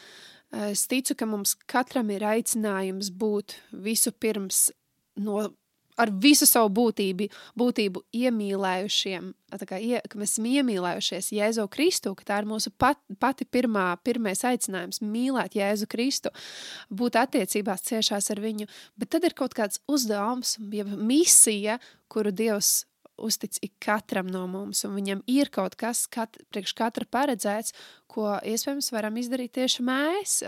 Es 0.55 0.87
ticu, 0.87 1.17
ka 1.19 1.27
mums 1.27 1.57
katram 1.71 2.13
ir 2.15 2.23
aicinājums 2.29 3.11
būt 3.11 3.57
visu 3.85 4.13
pirms 4.13 4.69
no, 5.19 5.49
ar 6.01 6.11
visu 6.11 6.47
savu 6.49 6.71
būtību, 6.75 7.29
būtību 7.59 8.03
iemīlējušiem, 8.15 9.33
kā, 9.69 9.79
ie, 9.79 10.01
ka 10.11 10.19
mēs 10.21 10.35
esam 10.35 10.49
iemīlējušies 10.51 11.31
Jēzu 11.37 11.67
Kristu, 11.73 12.15
ka 12.19 12.27
tā 12.31 12.41
ir 12.43 12.49
mūsu 12.51 12.73
pat, 12.79 12.99
pati 13.23 13.47
pirmā, 13.47 13.93
pirmais 14.07 14.45
aicinājums- 14.45 15.03
mīlēt 15.15 15.59
Jēzu 15.59 15.89
Kristu, 15.91 16.35
būt 16.91 17.21
attiecībās 17.21 17.87
ciešās 17.91 18.31
ar 18.31 18.43
viņu, 18.43 18.67
bet 18.99 19.11
tad 19.11 19.25
ir 19.25 19.35
kaut 19.35 19.55
kāds 19.55 19.81
uzdevums, 19.89 20.59
ja 20.73 20.85
misija, 20.85 21.79
kuru 22.09 22.33
Dievs 22.33 22.85
uztic 23.17 23.59
ik 23.63 23.75
katram 23.83 24.29
no 24.31 24.45
mums, 24.51 24.85
un 24.87 24.95
viņam 24.97 25.23
ir 25.31 25.51
kaut 25.55 25.77
kas, 25.81 26.05
kat, 26.11 26.39
priekš 26.53 26.75
katra 26.79 27.07
paredzēts, 27.11 27.75
ko 28.11 28.37
iespējams 28.43 28.91
varam 28.95 29.19
izdarīt 29.21 29.55
tieši 29.59 29.85
mēs, 29.87 30.39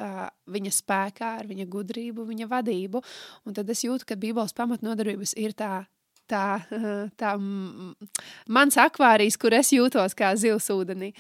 viņa 0.50 0.72
spēkā, 0.74 1.32
ar 1.40 1.50
viņa 1.50 1.68
gudrību, 1.70 2.26
viņa 2.28 2.48
vadību. 2.50 3.02
Un 3.46 3.56
tad 3.56 3.70
es 3.70 3.84
jūtu, 3.86 4.08
ka 4.08 4.18
Bībeles 4.20 4.56
pamatnodarbības 4.56 5.36
ir 5.40 5.54
tā 5.56 5.86
tā, 6.30 6.60
tā 7.20 7.32
mans 7.38 8.78
akvārijas, 8.80 9.38
kur 9.40 9.54
es 9.56 9.72
jūtos 9.74 10.16
kā 10.18 10.32
zivs 10.38 10.68
ūdenī. 10.74 11.12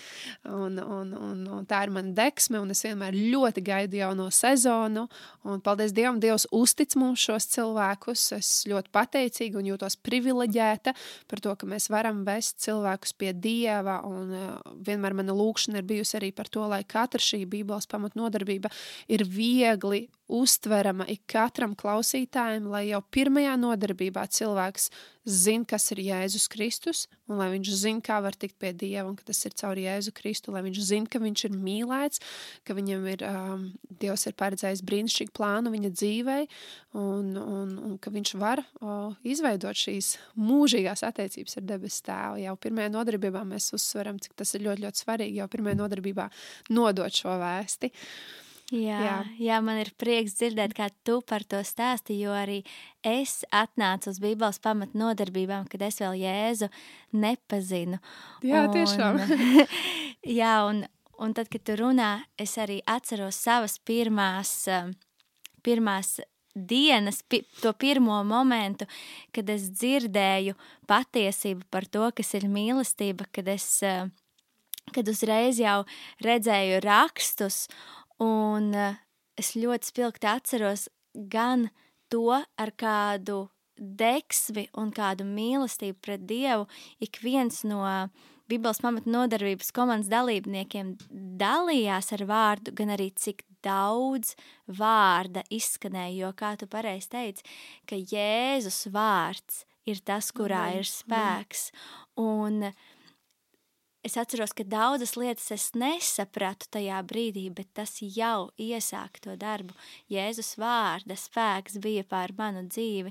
Un, 0.50 0.78
un, 0.82 1.12
un, 1.14 1.42
un 1.58 1.66
tā 1.68 1.84
ir 1.86 1.94
mana 1.94 2.14
deksme, 2.16 2.60
un 2.62 2.74
es 2.74 2.82
vienmēr 2.86 3.16
ļoti 3.16 3.64
gaidu 3.66 4.00
jauno 4.00 4.28
sezonu. 4.34 5.06
Un, 5.46 5.62
paldies 5.64 5.94
Dievam, 5.96 6.20
Dievs 6.22 6.48
uztic 6.54 6.96
mums 6.98 7.22
šos 7.26 7.48
cilvēkus. 7.54 8.26
Es 8.36 8.50
ļoti 8.70 8.92
pateicīga 8.94 9.60
un 9.60 9.70
jūtos 9.72 9.98
privileģēta 10.06 10.94
par 11.30 11.42
to, 11.44 11.54
ka 11.58 11.70
mēs 11.70 11.90
varam 11.92 12.24
vest 12.26 12.60
cilvēkus 12.66 13.16
pie 13.18 13.32
Dieva. 13.32 14.00
Un, 14.06 14.34
uh, 14.34 14.76
vienmēr 14.86 15.16
mana 15.16 15.36
lūkšana 15.36 15.80
ir 15.80 15.88
bijusi 15.88 16.18
arī 16.20 16.32
par 16.36 16.50
to, 16.52 16.66
lai 16.70 16.82
katra 16.86 17.22
šī 17.22 17.44
Bībeles 17.50 17.88
pamatnodarbība 17.90 18.72
ir 19.12 19.26
viegli 19.26 20.06
uztverama 20.26 21.06
ik 21.10 21.22
katram 21.30 21.76
klausītājam, 21.78 22.66
lai 22.70 22.88
jau 22.88 23.02
pirmajā 23.14 23.54
nodarbībā 23.60 24.24
cilvēks 24.34 24.88
zina, 25.26 25.66
kas 25.66 25.88
ir 25.94 26.00
Jēzus 26.02 26.46
Kristus, 26.50 27.04
un 27.30 27.38
lai 27.40 27.48
viņš 27.52 27.70
zina, 27.78 28.02
kā 28.02 28.18
var 28.22 28.34
tikt 28.38 28.56
pie 28.62 28.72
Dieva, 28.74 29.08
un 29.08 29.16
ka 29.18 29.26
tas 29.26 29.40
ir 29.46 29.54
caur 29.58 29.78
Jēzu 29.78 30.12
Kristu, 30.14 30.52
lai 30.54 30.62
viņš 30.66 30.80
zina, 30.86 31.10
ka 31.10 31.20
viņš 31.22 31.44
ir 31.48 31.54
mīlēts, 31.54 32.22
ka 32.66 32.74
viņam 32.78 33.06
ir, 33.10 33.22
um, 33.26 33.66
Dievs 34.02 34.26
ir 34.26 34.36
paredzējis 34.38 34.82
brīnišķīgu 34.86 35.34
plānu 35.34 35.74
viņa 35.74 35.90
dzīvei, 35.94 36.46
un, 36.98 37.34
un, 37.42 37.76
un 37.90 37.98
ka 38.02 38.14
viņš 38.14 38.32
var 38.38 38.62
o, 38.80 38.96
izveidot 39.26 39.78
šīs 39.78 40.14
mūžīgās 40.38 41.04
attiecības 41.06 41.58
ar 41.58 41.68
debes 41.70 42.00
tēvu. 42.06 42.42
Jau 42.46 42.56
pirmajā 42.66 42.94
nodarbībā 42.94 43.44
mēs 43.46 43.70
uzsveram, 43.78 44.18
cik 44.22 44.34
tas 44.38 44.54
ir 44.54 44.66
ļoti, 44.66 44.86
ļoti 44.86 45.06
svarīgi, 45.06 45.38
jau 45.42 45.50
pirmajā 45.54 45.82
nodarbībā 45.82 46.30
nodot 46.74 47.22
šo 47.22 47.38
vēsti. 47.42 47.90
Uh, 47.90 48.42
Jā, 48.74 48.98
jā. 48.98 49.16
jā, 49.38 49.56
man 49.62 49.78
ir 49.78 49.92
prieks 49.94 50.34
dzirdēt, 50.40 50.72
kā 50.74 50.88
tu 51.06 51.20
par 51.22 51.44
to 51.46 51.60
stāsti, 51.62 52.16
jo 52.18 52.32
arī 52.34 52.64
es 53.06 53.44
atnācu 53.54 54.10
uz 54.10 54.18
Bībeles 54.18 54.58
pamatu 54.62 54.98
nodarbībām, 54.98 55.68
kad 55.70 55.84
es 55.86 56.00
vēl 56.02 56.16
Jēzu 56.18 56.66
nepazinu. 57.14 58.00
Jā, 58.42 58.64
un, 58.66 58.72
tiešām. 58.74 59.20
jā, 60.40 60.54
un, 60.66 60.82
un 61.22 61.34
tad, 61.38 61.50
kad 61.52 61.62
tu 61.62 61.76
runā, 61.78 62.10
es 62.42 62.56
arī 62.58 62.80
atceros 62.90 63.38
savas 63.38 63.78
pirmās, 63.86 64.56
um, 64.66 64.90
pirmās 65.62 66.16
dienas, 66.56 67.20
pi, 67.22 67.44
to 67.62 67.70
pirmo 67.78 68.18
momentu, 68.26 68.88
kad 69.30 69.46
es 69.52 69.68
dzirdēju 69.76 70.56
patiesību 70.90 71.68
par 71.70 71.86
to, 71.86 72.08
kas 72.18 72.34
ir 72.34 72.48
mīlestība, 72.50 73.28
kad 73.30 73.46
es, 73.54 73.68
um, 73.86 74.10
kad 74.90 75.06
uzreiz 75.06 75.62
jau 75.62 75.84
redzēju 76.26 76.82
rakstus 76.82 77.68
Un 78.22 78.72
eh, 78.74 78.96
es 79.36 79.54
ļoti 79.58 79.90
spilgti 79.92 80.30
atceros 80.30 80.86
gan 81.32 81.68
to, 82.12 82.30
ar 82.32 82.72
kādu 82.78 83.46
deksmi 83.76 84.70
un 84.80 84.92
kādu 84.94 85.26
mīlestību 85.28 86.00
pret 86.00 86.24
Dievu. 86.28 86.64
Ik 87.02 87.20
viens 87.20 87.62
no 87.68 87.82
Bībeles 88.46 88.78
pamatu 88.78 89.10
nodarbības 89.10 89.72
komandas 89.74 90.08
dalībniekiem 90.08 90.94
dalījās 91.40 92.12
ar 92.14 92.22
vārdu, 92.28 92.72
gan 92.78 92.94
arī 92.94 93.10
cik 93.18 93.42
daudz 93.66 94.36
vārda 94.70 95.42
izskanēja, 95.50 96.14
jo, 96.20 96.30
kā 96.38 96.52
tu 96.60 96.68
pareizi 96.70 97.10
teici, 97.10 97.46
ka 97.90 97.98
Jēzus 97.98 98.86
vārds 98.94 99.64
ir 99.86 99.98
tas, 100.06 100.30
kurā 100.30 100.68
ir 100.78 100.86
spēks. 100.86 101.72
Un 102.22 102.68
uh, 102.70 102.84
Es 104.06 104.14
atceros, 104.14 104.52
ka 104.54 104.62
daudzas 104.62 105.16
lietas 105.18 105.48
es 105.50 105.64
nesapratu 105.74 106.68
tajā 106.76 107.00
brīdī, 107.10 107.48
bet 107.50 107.72
tas 107.74 107.96
jau 107.98 108.52
iesāka 108.54 109.22
to 109.24 109.34
darbu. 109.40 109.74
Jēzus 110.12 110.52
vārda 110.62 111.16
spēks 111.18 111.80
bija 111.82 112.04
pār 112.06 112.30
manu 112.38 112.62
dzīvi, 112.70 113.10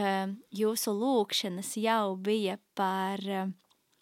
um, 0.00 0.32
jūsu 0.62 0.94
lūkšanas 0.96 1.74
jau 1.82 2.14
bija 2.16 2.56
par, 2.78 3.20
um, 3.42 3.52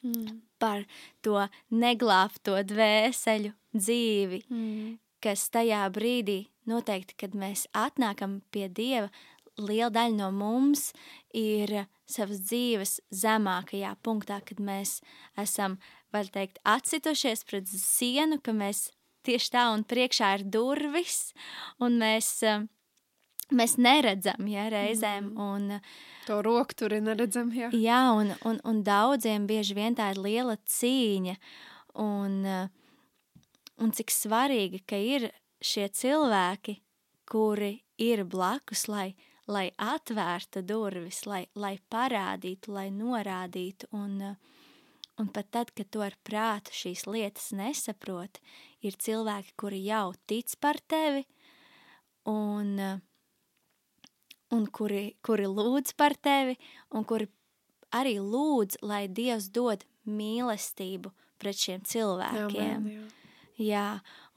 mm. 0.07 0.39
par 0.63 0.87
to 1.27 1.43
neglābto 1.75 2.55
dvēseļu 2.71 3.51
dzīvi, 3.75 4.45
mm. 4.47 4.95
kas 5.25 5.49
tajā 5.51 5.83
brīdī 5.91 6.45
noteikti, 6.71 7.19
kad 7.19 7.35
mēs 7.35 7.67
atnākam 7.75 8.45
pie 8.55 8.69
Dieva, 8.71 9.11
liela 9.59 9.91
daļa 9.91 10.15
no 10.21 10.31
mums 10.31 10.93
ir 11.35 11.81
savas 12.09 12.47
dzīves 12.47 13.01
zemākajā 13.11 13.97
punktā, 14.07 14.39
kad 14.47 14.63
mēs 14.63 15.01
esam 15.35 15.81
var 16.15 16.31
teikt, 16.33 16.61
atsitušies 16.67 17.45
pret 17.49 17.69
sienu, 17.69 18.41
ka 18.43 18.55
mēs 18.57 18.89
tieši 19.27 19.53
tā 19.55 19.69
un 19.75 19.85
priekšā 19.89 20.33
ir 20.39 20.45
durvis, 20.49 21.33
un 21.85 21.99
mēs, 22.01 22.31
eh, 22.47 22.65
mēs 23.53 23.77
neredzam, 23.81 24.49
ja, 24.49 24.69
reizēm. 24.73 25.33
Mm. 25.35 25.39
Un, 25.39 25.81
to 26.27 26.41
roku 26.45 26.77
tur 26.79 26.97
neredzam, 27.01 27.53
jā. 27.53 27.71
Jā, 27.73 28.03
un, 28.17 28.33
un, 28.49 28.61
un 28.65 28.83
daudziem 28.85 29.49
bieži 29.49 29.77
vien 29.79 29.97
tā 29.99 30.13
ir 30.15 30.23
liela 30.25 30.57
cīņa, 30.57 31.37
un, 32.05 32.45
eh, 32.47 32.69
un 33.79 33.95
cik 33.95 34.15
svarīgi, 34.15 34.85
ka 34.87 34.97
ir 34.97 35.31
šie 35.61 35.89
cilvēki, 35.89 36.79
kuri 37.29 37.83
ir 38.01 38.25
blakus, 38.25 38.87
lai, 38.89 39.13
lai 39.49 39.69
atvērtu 39.77 40.63
durvis, 40.65 41.27
lai, 41.27 41.47
lai 41.55 41.77
parādītu, 41.91 42.73
lai 42.73 42.89
norādītu, 42.95 43.89
un 43.97 44.15
uh, 44.31 44.37
Un 45.19 45.29
pat 45.35 45.49
tad, 45.51 45.73
kad 45.75 45.89
to 45.91 46.03
ar 46.05 46.15
prātu 46.23 46.75
šīs 46.75 47.07
lietas 47.11 47.51
nesaproti, 47.57 48.43
ir 48.87 48.95
cilvēki, 48.95 49.57
kuri 49.59 49.81
jau 49.89 50.13
tic 50.31 50.55
par 50.63 50.79
tevi 50.87 51.25
un, 52.31 52.79
un 54.55 54.69
kuri, 54.71 55.17
kuri 55.25 55.49
lūdz 55.51 55.97
par 55.99 56.15
tevi 56.23 56.55
un 56.95 57.07
kuri 57.09 57.27
arī 57.95 58.19
lūdz, 58.21 58.83
lai 58.85 59.07
Dievs 59.09 59.49
dod 59.51 59.85
mīlestību 60.09 61.13
pret 61.41 61.59
šiem 61.59 61.85
cilvēkiem. 61.87 62.89
Jā, 62.89 63.01
jā. 63.01 63.07
jā 63.71 63.87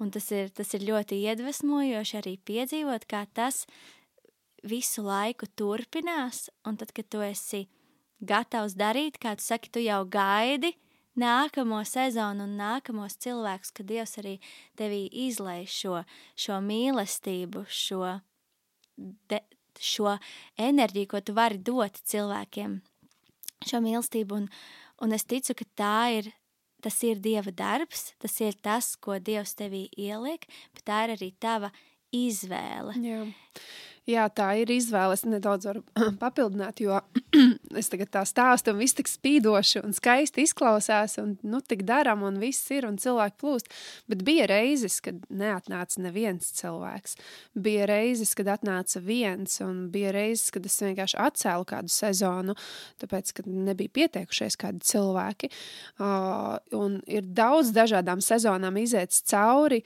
un 0.02 0.12
tas 0.14 0.30
ir, 0.34 0.50
tas 0.56 0.72
ir 0.78 0.88
ļoti 0.88 1.20
iedvesmojoši 1.28 2.18
arī 2.22 2.38
piedzīvot, 2.48 3.06
kā 3.10 3.26
tas 3.34 3.66
visu 4.64 5.04
laiku 5.06 5.50
turpinās, 5.58 6.50
un 6.66 6.78
tad, 6.78 6.94
kad 6.96 7.10
tu 7.10 7.22
esi 7.26 7.66
gatavs 8.22 8.76
darīt, 8.78 9.20
kā 9.22 9.36
tu 9.38 9.46
saki, 9.46 9.72
tu 9.74 9.84
jau 9.84 10.02
gaidi 10.10 10.74
nākamo 11.20 11.82
sezonu 11.88 12.46
un 12.48 12.58
nākamos 12.60 13.18
cilvēkus, 13.22 13.74
kad 13.76 13.90
Dievs 13.90 14.18
arī 14.22 14.38
tevī 14.80 15.06
izlai 15.28 15.66
šo, 15.68 16.04
šo 16.40 16.60
mīlestību, 16.64 17.66
šo, 17.68 18.20
de, 19.32 19.42
šo 19.80 20.16
enerģiju, 20.58 21.12
ko 21.12 21.22
tu 21.22 21.36
vari 21.36 21.60
dot 21.60 22.00
cilvēkiem, 22.08 22.80
šo 23.68 23.84
mīlestību, 23.84 24.44
un, 24.44 24.48
un 25.04 25.18
es 25.18 25.28
ticu, 25.28 25.58
ka 25.58 25.68
tā 25.76 25.98
ir, 26.22 26.32
tas 26.82 26.98
ir 27.06 27.20
Dieva 27.22 27.52
darbs, 27.52 28.14
tas 28.22 28.40
ir 28.42 28.58
tas, 28.64 28.96
ko 28.96 29.20
Dievs 29.20 29.54
tevī 29.60 29.88
ieliek, 29.98 30.48
bet 30.76 30.86
tā 30.88 31.06
ir 31.06 31.18
arī 31.18 31.34
tava 31.44 31.74
izvēle. 32.16 32.96
Jā. 33.04 33.24
Jā, 34.10 34.24
tā 34.34 34.48
ir 34.58 34.72
izvēle. 34.74 35.14
Es 35.14 35.22
nedaudz 35.30 35.68
varu 35.70 35.82
papildināt, 36.24 36.80
jo 36.82 36.98
es 37.80 37.90
tagad 37.92 38.10
tā 38.16 38.24
stāstu, 38.26 38.74
un 38.74 38.80
viss 38.82 38.98
tik 38.98 39.10
spīdoši 39.10 39.84
un 39.84 39.94
skaisti 39.94 40.46
izklausās, 40.48 41.20
un 41.22 41.36
nu, 41.46 41.60
tik 41.62 41.84
darām, 41.86 42.24
un 42.26 42.40
viss 42.42 42.72
ir, 42.74 42.88
un 42.90 42.98
cilvēki 43.02 43.38
plūst. 43.44 43.70
Bet 44.10 44.24
bija 44.26 44.48
reizes, 44.50 44.98
kad 45.06 45.20
neatnāca 45.30 46.02
neviens 46.02 46.50
cilvēks. 46.58 47.14
Bija 47.62 47.86
reizes, 47.92 48.34
kad 48.38 48.50
atnāca 48.56 49.04
viens, 49.06 49.60
un 49.62 49.86
bija 49.94 50.16
reizes, 50.18 50.50
kad 50.56 50.66
es 50.66 50.80
vienkārši 50.82 51.22
atcēlu 51.22 51.70
kādu 51.70 51.94
sezonu, 51.94 52.58
tāpēc, 53.04 53.36
ka 53.38 53.46
nebija 53.46 53.94
pieteikušies 54.02 54.58
kādi 54.62 54.82
cilvēki. 54.96 55.52
Uh, 56.02 56.58
ir 57.06 57.30
daudz 57.30 57.70
dažādām 57.78 58.26
sezonām 58.26 58.82
iziet 58.82 59.14
cauri, 59.30 59.84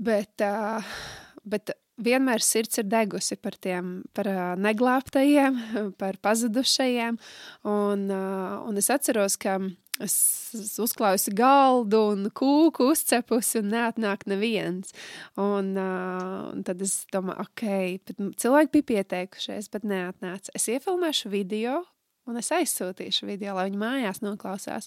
bet, 0.00 0.40
uh, 0.40 0.96
bet 1.44 1.76
vienmēr 2.00 2.42
sirds 2.44 2.80
ir 2.80 2.88
degusi 2.88 3.36
par 3.40 3.56
tiem 3.60 4.00
par, 4.16 4.28
neglābtajiem, 4.60 5.60
par 6.00 6.18
pazudušajiem. 6.22 7.18
Un, 7.68 8.10
un 8.12 8.80
es 8.80 8.90
atceros, 8.92 9.36
ka 9.40 9.58
es 10.02 10.16
uzklausu 10.80 11.34
galdu 11.36 12.00
un 12.14 12.26
kūku 12.34 12.88
uzcepusi 12.92 13.60
un 13.60 13.70
neatnāk 13.74 14.26
neviens. 14.30 14.94
Un, 15.40 15.74
un 15.76 16.66
tad 16.66 16.82
es 16.84 17.02
domāju, 17.12 17.46
ok, 17.46 17.64
cilvēki 18.40 18.74
bija 18.78 18.90
pieteikušies, 18.92 19.70
bet 19.72 19.86
neatnāca. 19.88 20.54
Es 20.56 20.68
iefilmēšu 20.72 21.32
video, 21.32 21.82
Un 22.30 22.38
es 22.38 22.52
aizsūtīšu 22.54 23.26
video, 23.26 23.56
lai 23.56 23.64
viņi 23.66 23.80
mājās 23.80 24.20
noklausās. 24.22 24.86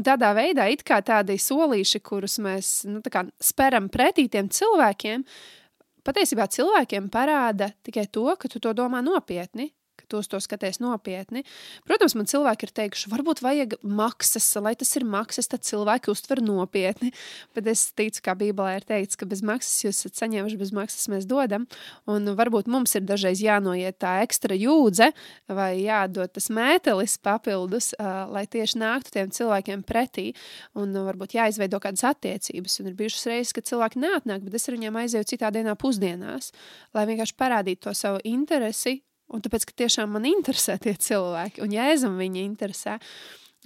Un 0.00 0.06
tādā 0.06 0.30
veidā, 0.32 0.64
it 0.72 0.80
kā 0.88 1.02
tādi 1.04 1.36
solīši, 1.36 2.00
kurus 2.00 2.38
mēs 2.40 2.70
nu, 2.88 3.02
speram 3.44 3.90
pretī 3.92 4.24
tiem 4.32 4.48
cilvēkiem, 4.48 5.26
patiesībā 6.04 6.46
cilvēkiem 6.50 7.10
parāda 7.12 7.70
tikai 7.86 8.06
to, 8.12 8.26
ka 8.36 8.48
tu 8.48 8.60
to 8.62 8.72
domā 8.76 9.02
nopietni, 9.04 9.70
tu 10.10 10.20
uz 10.20 10.28
to 10.30 10.40
skaties 10.42 10.80
nopietni. 10.82 11.44
Protams, 11.88 12.16
man 12.18 12.28
cilvēki 12.30 12.66
ir 12.66 12.74
teikuši, 12.80 13.10
varbūt 13.12 13.42
vajag 13.44 13.76
maksas, 13.86 14.48
lai 14.62 14.74
tas 14.78 14.90
ir 14.98 15.06
maksas, 15.08 15.48
tad 15.50 15.64
cilvēki 15.66 16.12
uztver 16.12 16.42
nopietni. 16.44 17.12
Bet 17.56 17.70
es 17.70 17.86
ticu, 17.96 18.22
kā 18.26 18.34
Bībelē 18.38 18.78
ir 18.80 18.86
teikts, 18.88 19.18
ka 19.18 19.28
bez 19.28 19.42
maksas 19.46 19.84
jūs 19.84 20.02
esat 20.02 20.20
saņēmuši, 20.22 20.58
bez 20.60 20.72
maksas 20.76 21.08
mēs 21.12 21.26
dodam. 21.28 21.66
Un 22.10 22.28
varbūt 22.38 22.70
mums 22.70 22.94
ir 22.98 23.04
dažreiz 23.08 23.42
jānoiet 23.42 23.98
tā 24.02 24.18
ekstra 24.24 24.56
jūdze 24.58 25.10
vai 25.50 25.72
jādod 25.82 26.32
tas 26.34 26.48
mētelis 26.52 27.16
papildus, 27.22 27.92
lai 28.00 28.46
tieši 28.50 28.80
nāktu 28.80 29.14
tiem 29.16 29.32
cilvēkiem 29.34 29.84
pretī. 29.86 30.30
Un 30.78 30.94
varbūt 30.94 31.36
jāizveido 31.38 31.80
kādas 31.82 32.04
attiecības. 32.10 32.80
Un 32.80 32.90
ir 32.90 32.98
bijušas 32.98 33.28
reizes, 33.30 33.54
kad 33.56 33.68
cilvēki 33.68 34.02
neatnāk, 34.02 34.44
bet 34.46 34.58
es 34.58 34.68
ar 34.68 34.78
viņiem 34.78 35.00
aizēju 35.02 35.30
citā 35.34 35.52
dienā 35.54 35.76
pusdienās, 35.80 36.52
lai 36.96 37.06
vienkārši 37.10 37.38
parādītu 37.40 37.88
to 37.88 37.96
savu 37.96 38.22
interesi 38.28 39.00
Un 39.30 39.42
tāpēc, 39.44 39.68
ka 39.68 39.76
tiešām 39.84 40.10
man 40.16 40.26
interesē 40.26 40.74
tie 40.82 40.96
cilvēki, 40.98 41.62
un 41.62 41.74
jēzum 41.74 42.18
viņi 42.18 42.42
interesē. 42.48 42.98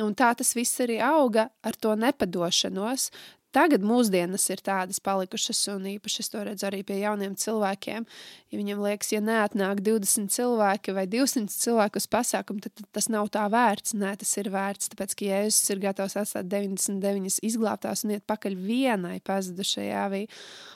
Un 0.02 0.12
tā 0.18 0.32
tas 0.34 0.50
viss 0.58 0.82
arī 0.82 0.98
auga 1.04 1.48
ar 1.62 1.76
to 1.78 1.94
nepadošanos. 1.94 3.10
tagad 3.54 3.84
mūsdienas 3.86 4.48
ir 4.50 4.58
tādas 4.66 4.98
palikušas, 4.98 5.60
un 5.70 5.84
īpaši 5.86 6.22
es 6.24 6.30
to 6.32 6.40
redzu 6.42 6.66
arī 6.66 6.80
pie 6.82 6.96
jauniem 6.98 7.36
cilvēkiem. 7.38 8.06
Ja 8.50 8.58
viņam 8.58 8.80
liekas, 8.82 9.12
ja 9.14 9.20
neatnāk 9.22 9.78
20 9.86 10.32
cilvēki 10.34 10.94
vai 10.96 11.04
200 11.06 11.54
cilvēku 11.54 12.02
uz 12.02 12.08
pasākumu, 12.10 12.64
tad, 12.64 12.82
tas 12.90 13.06
nav 13.14 13.30
tā 13.30 13.44
vērts. 13.54 13.94
Nē, 13.94 14.16
tas 14.18 14.34
ir 14.42 14.50
vērts, 14.50 14.90
tāpēc, 14.90 15.14
ka 15.14 15.28
Jēzus 15.28 15.70
ir 15.70 15.84
gatavs 15.86 16.18
atstāt 16.18 16.50
99 16.50 17.38
izglābtās 17.46 18.02
un 18.02 18.16
iet 18.16 18.26
pakaļ 18.26 18.58
vienai 18.58 19.20
pazudušajai 19.22 19.94
avī. 20.02 20.24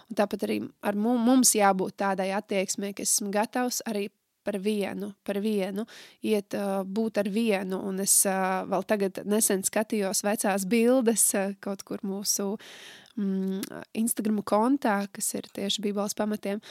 Un 0.07 0.23
tāpat 0.23 0.47
arī 0.47 0.61
ar 0.87 0.95
mums 1.03 1.57
jābūt 1.59 1.99
tādai 1.99 2.31
attieksmei, 2.39 2.95
ka 2.95 3.03
esmu 3.03 3.35
gatavs 3.35 3.83
arī 3.91 4.07
par 4.49 4.59
vienu, 4.65 5.13
par 5.29 5.41
vienu, 5.45 5.85
iet 6.25 6.57
uh, 6.57 6.81
būt 6.85 7.21
ar 7.21 7.29
vienu. 7.33 7.83
Un 7.91 8.01
es 8.05 8.15
uh, 8.29 8.65
vēl 8.69 8.87
tagad 8.89 9.21
nesen 9.29 9.65
skatījos 9.67 10.25
vecās 10.25 10.65
bildes 10.69 11.27
uh, 11.37 11.53
kaut 11.65 11.85
kur 11.89 12.01
mūsu 12.09 12.55
mm, 13.19 13.83
Instagram 14.01 14.41
kontā, 14.49 15.03
kas 15.13 15.35
ir 15.37 15.51
tieši 15.53 15.85
Bībeles 15.85 16.17
pamatiem. 16.17 16.65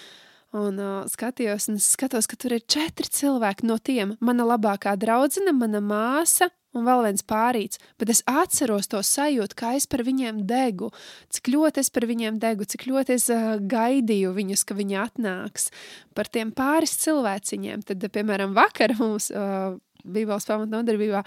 Un 0.55 0.77
uh, 0.79 1.01
skatījos, 1.11 1.67
un 1.67 1.79
skatos, 1.83 2.27
ka 2.29 2.37
tur 2.39 2.55
ir 2.55 2.63
četri 2.63 3.09
cilvēki 3.11 3.67
no 3.67 3.75
tiem. 3.83 4.15
Mana 4.23 4.45
labākā 4.47 4.93
draudzene, 4.99 5.51
mana 5.51 5.81
māsa 5.83 6.47
un 6.77 6.85
vēl 6.87 7.03
viens 7.07 7.25
pārīts, 7.27 7.81
bet 7.99 8.11
es 8.13 8.21
atceros 8.29 8.87
to 8.91 9.01
sajūtu, 9.03 9.57
kā 9.57 9.73
es 9.75 9.87
par 9.89 10.05
viņiem 10.07 10.43
degu, 10.47 10.91
cik 11.33 11.51
ļoti 11.51 11.81
es 11.83 11.91
par 11.91 12.07
viņiem 12.07 12.37
degu, 12.39 12.67
cik 12.69 12.87
ļoti 12.87 13.15
es 13.17 13.27
uh, 13.33 13.57
gaidīju 13.59 14.31
viņus, 14.37 14.63
ka 14.67 14.77
viņi 14.77 14.99
atnāks 15.03 15.67
par 16.15 16.31
tiem 16.31 16.53
pāris 16.55 16.95
cilvēciņiem. 17.03 17.83
Tad, 17.87 18.07
piemēram, 18.13 18.55
vakar 18.57 18.95
mums 19.01 19.31
uh, 19.33 19.75
Bībeles 20.07 20.47
pamatnodarbībā 20.47 21.25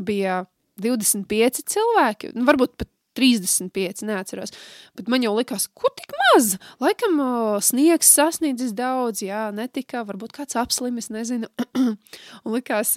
bija 0.00 0.44
25 0.80 1.62
cilvēki, 1.70 2.32
nu, 2.34 2.48
varbūt 2.48 2.78
pat 2.80 2.93
35, 3.16 4.04
neatceros. 4.08 4.52
Bet 4.98 5.08
man 5.12 5.24
jau 5.24 5.32
likās, 5.36 5.66
kur 5.76 5.92
tik 5.96 6.12
maz? 6.18 6.54
Laikam 6.82 7.20
sniegs 7.64 8.10
sasniedzis 8.16 8.74
daudz, 8.76 9.22
jā, 9.24 9.46
netika, 9.54 10.04
varbūt 10.06 10.34
kāds 10.36 10.58
apslimis, 10.60 11.10
nezinu. 11.14 11.50
un 12.44 12.56
likās, 12.56 12.94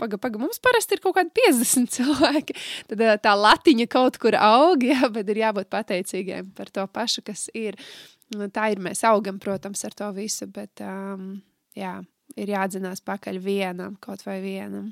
paga, 0.00 0.20
paga, 0.22 0.40
mums 0.42 0.62
parasti 0.62 0.96
ir 0.96 1.04
kaut 1.04 1.18
kādi 1.18 1.34
50 1.42 1.92
cilvēki. 1.96 2.58
Tad 2.92 3.06
tā 3.24 3.36
latiņa 3.38 3.88
kaut 3.92 4.20
kur 4.22 4.38
aug, 4.40 4.84
jā, 4.86 5.08
bet 5.12 5.32
ir 5.32 5.42
jābūt 5.44 5.72
pateicīgiem 5.72 6.52
par 6.56 6.72
to 6.74 6.86
pašu, 6.90 7.26
kas 7.26 7.48
ir. 7.54 7.78
Tā 8.26 8.70
ir, 8.74 8.80
mēs 8.82 9.04
augam, 9.06 9.36
protams, 9.38 9.84
ar 9.86 9.94
to 9.94 10.08
visu, 10.16 10.48
bet 10.50 10.82
um, 10.82 11.36
jā, 11.78 12.00
ir 12.34 12.50
jāatzinās 12.50 13.04
pakaļ 13.06 13.38
vienam, 13.42 13.94
kaut 14.02 14.24
vai 14.26 14.40
vienam. 14.42 14.90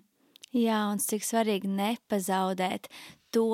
Jā, 0.54 0.84
un 0.86 1.00
cik 1.02 1.24
svarīgi 1.26 1.66
nepazaudēt 1.66 2.86
to, 3.34 3.50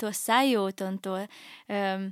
to 0.00 0.14
sajūtu 0.14 0.88
un 0.88 0.98
to, 1.04 1.20
um, 1.74 2.08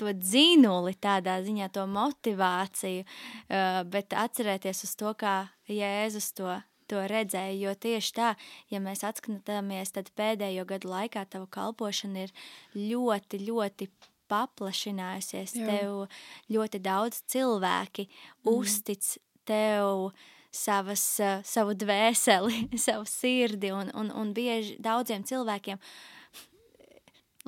to 0.00 0.14
dzinuli 0.16 0.96
tādā 1.00 1.40
ziņā, 1.44 1.70
to 1.74 1.86
motivāciju, 1.90 3.04
uh, 3.04 3.82
bet 3.88 4.16
atcerēties 4.16 4.84
uz 4.88 4.96
to, 5.00 5.14
kā 5.20 5.36
Jēzus 5.70 6.34
to 6.36 6.60
to 6.90 7.02
redzēju, 7.06 7.58
jo 7.68 7.74
tieši 7.78 8.14
tā, 8.16 8.30
ja 8.72 8.80
mēs 8.82 9.04
atskatāmies, 9.06 9.92
tad 9.94 10.10
pēdējo 10.18 10.66
gadu 10.72 10.90
laikā 10.90 11.22
tava 11.30 11.46
kalpošana 11.54 12.26
ir 12.26 12.32
ļoti, 12.74 13.44
ļoti 13.46 13.88
paplašinājusies. 14.30 15.56
Jā. 15.58 15.68
Tev 15.70 16.54
ļoti 16.54 16.82
daudz 16.82 17.22
cilvēki 17.30 18.08
mm. 18.08 18.52
uztic 18.54 19.14
tev 19.48 20.10
savas, 20.54 21.04
savu 21.46 21.74
dvēseli, 21.78 22.66
savu 22.86 23.06
sirdi 23.08 23.72
un, 23.74 23.92
un, 23.94 24.10
un 24.14 24.32
bieži 24.36 24.78
daudziem 24.82 25.26
cilvēkiem 25.26 25.80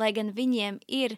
lai 0.00 0.12
gan 0.16 0.32
viņiem 0.32 0.78
ir 0.88 1.16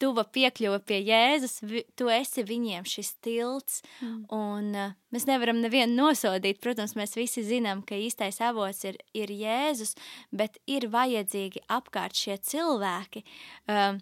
tuva 0.00 0.24
piekļuva 0.32 0.78
pie 0.86 1.00
Jēzus, 1.04 1.58
vi, 1.66 1.82
tu 1.98 2.08
esi 2.12 2.44
viņiem 2.46 2.86
šis 2.88 3.10
tilts, 3.24 3.82
mm. 4.00 4.20
un 4.32 4.70
uh, 4.78 4.94
mēs 5.12 5.26
nevaram 5.28 5.60
nevienu 5.60 5.96
nosodīt. 5.98 6.60
Protams, 6.64 6.96
mēs 6.98 7.16
visi 7.18 7.44
zinām, 7.44 7.82
ka 7.86 7.98
īstais 8.00 8.40
avots 8.44 8.84
ir, 8.88 8.98
ir 9.16 9.32
Jēzus, 9.34 9.94
bet 10.32 10.56
ir 10.70 10.88
vajadzīgi 10.92 11.66
apkārt 11.72 12.16
šie 12.16 12.38
cilvēki, 12.48 13.24
um, 13.68 14.00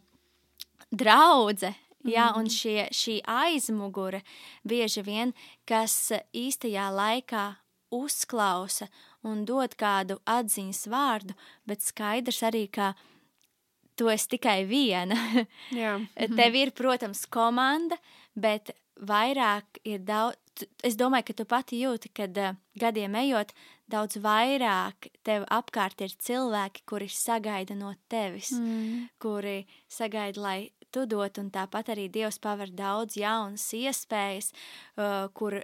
draudze, 0.92 1.72
Jā, 2.08 2.32
un 2.34 2.48
mm. 2.48 2.52
šie, 2.52 2.78
šī 2.90 3.16
aizmugure 3.28 4.22
bieži 4.66 5.04
vien, 5.06 5.34
kas 5.68 6.12
īstajā 6.34 6.88
laikā 6.90 7.44
uzklausa 7.92 8.88
un 9.28 9.44
dod 9.46 9.76
kādu 9.78 10.18
atziņas 10.26 10.86
vārdu, 10.90 11.36
bet 11.68 11.84
skaidrs 11.84 12.42
arī, 12.48 12.66
ka 12.72 12.92
tu 13.96 14.08
esi 14.10 14.32
tikai 14.34 14.62
viena. 14.66 15.18
Jā. 15.82 15.98
Tev 16.16 16.58
ir, 16.58 16.72
protams, 16.74 17.26
komanda, 17.30 17.98
bet 18.34 18.74
vairāk 18.98 19.82
ir 19.84 20.02
daudz. 20.06 20.38
Es 20.84 20.98
domāju, 21.00 21.30
ka 21.30 21.34
tu 21.38 21.44
pati 21.48 21.78
jūti, 21.80 22.10
kad 22.12 22.36
uh, 22.36 22.56
gadiem 22.76 23.14
ejot, 23.22 23.54
daudz 23.88 24.18
vairāk 24.20 25.08
tev 25.24 25.46
apkārt 25.48 26.04
ir 26.04 26.12
cilvēki, 26.12 26.84
kuri 26.88 27.08
sagaida 27.08 27.76
no 27.78 27.94
tevis, 28.12 28.50
mm. 28.58 29.06
kuri 29.22 29.62
sagaida, 29.88 30.44
lai 30.44 30.58
tu 30.92 31.06
dot, 31.08 31.40
un 31.42 31.50
tāpat 31.54 31.92
arī 31.94 32.08
Dievs 32.12 32.40
paver 32.42 32.72
daudz 32.76 33.16
jaunas 33.20 33.66
iespējas, 33.76 34.52
uh, 34.96 35.26
kur 35.36 35.58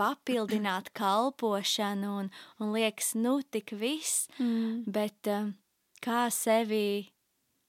papildināt 0.00 0.92
kalpošanu 1.00 2.14
un, 2.22 2.32
un 2.60 2.72
liekas, 2.76 3.14
nu, 3.18 3.40
tik 3.42 3.74
viss, 3.80 4.30
mm. 4.38 4.86
bet 4.92 5.32
uh, 5.32 5.52
kā 6.04 6.26
sevi 6.34 7.08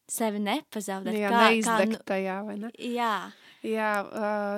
sevi 0.08 0.40
nepazaudēt. 0.40 1.18
Jā, 1.20 1.32
kā, 1.32 1.44
neizdegt 1.50 1.68
kā, 1.68 1.92
nu, 1.92 2.00
tajā, 2.08 2.38
vai 2.48 2.56
ne? 2.62 2.72
Jā. 2.80 3.16
Jā, 3.66 3.92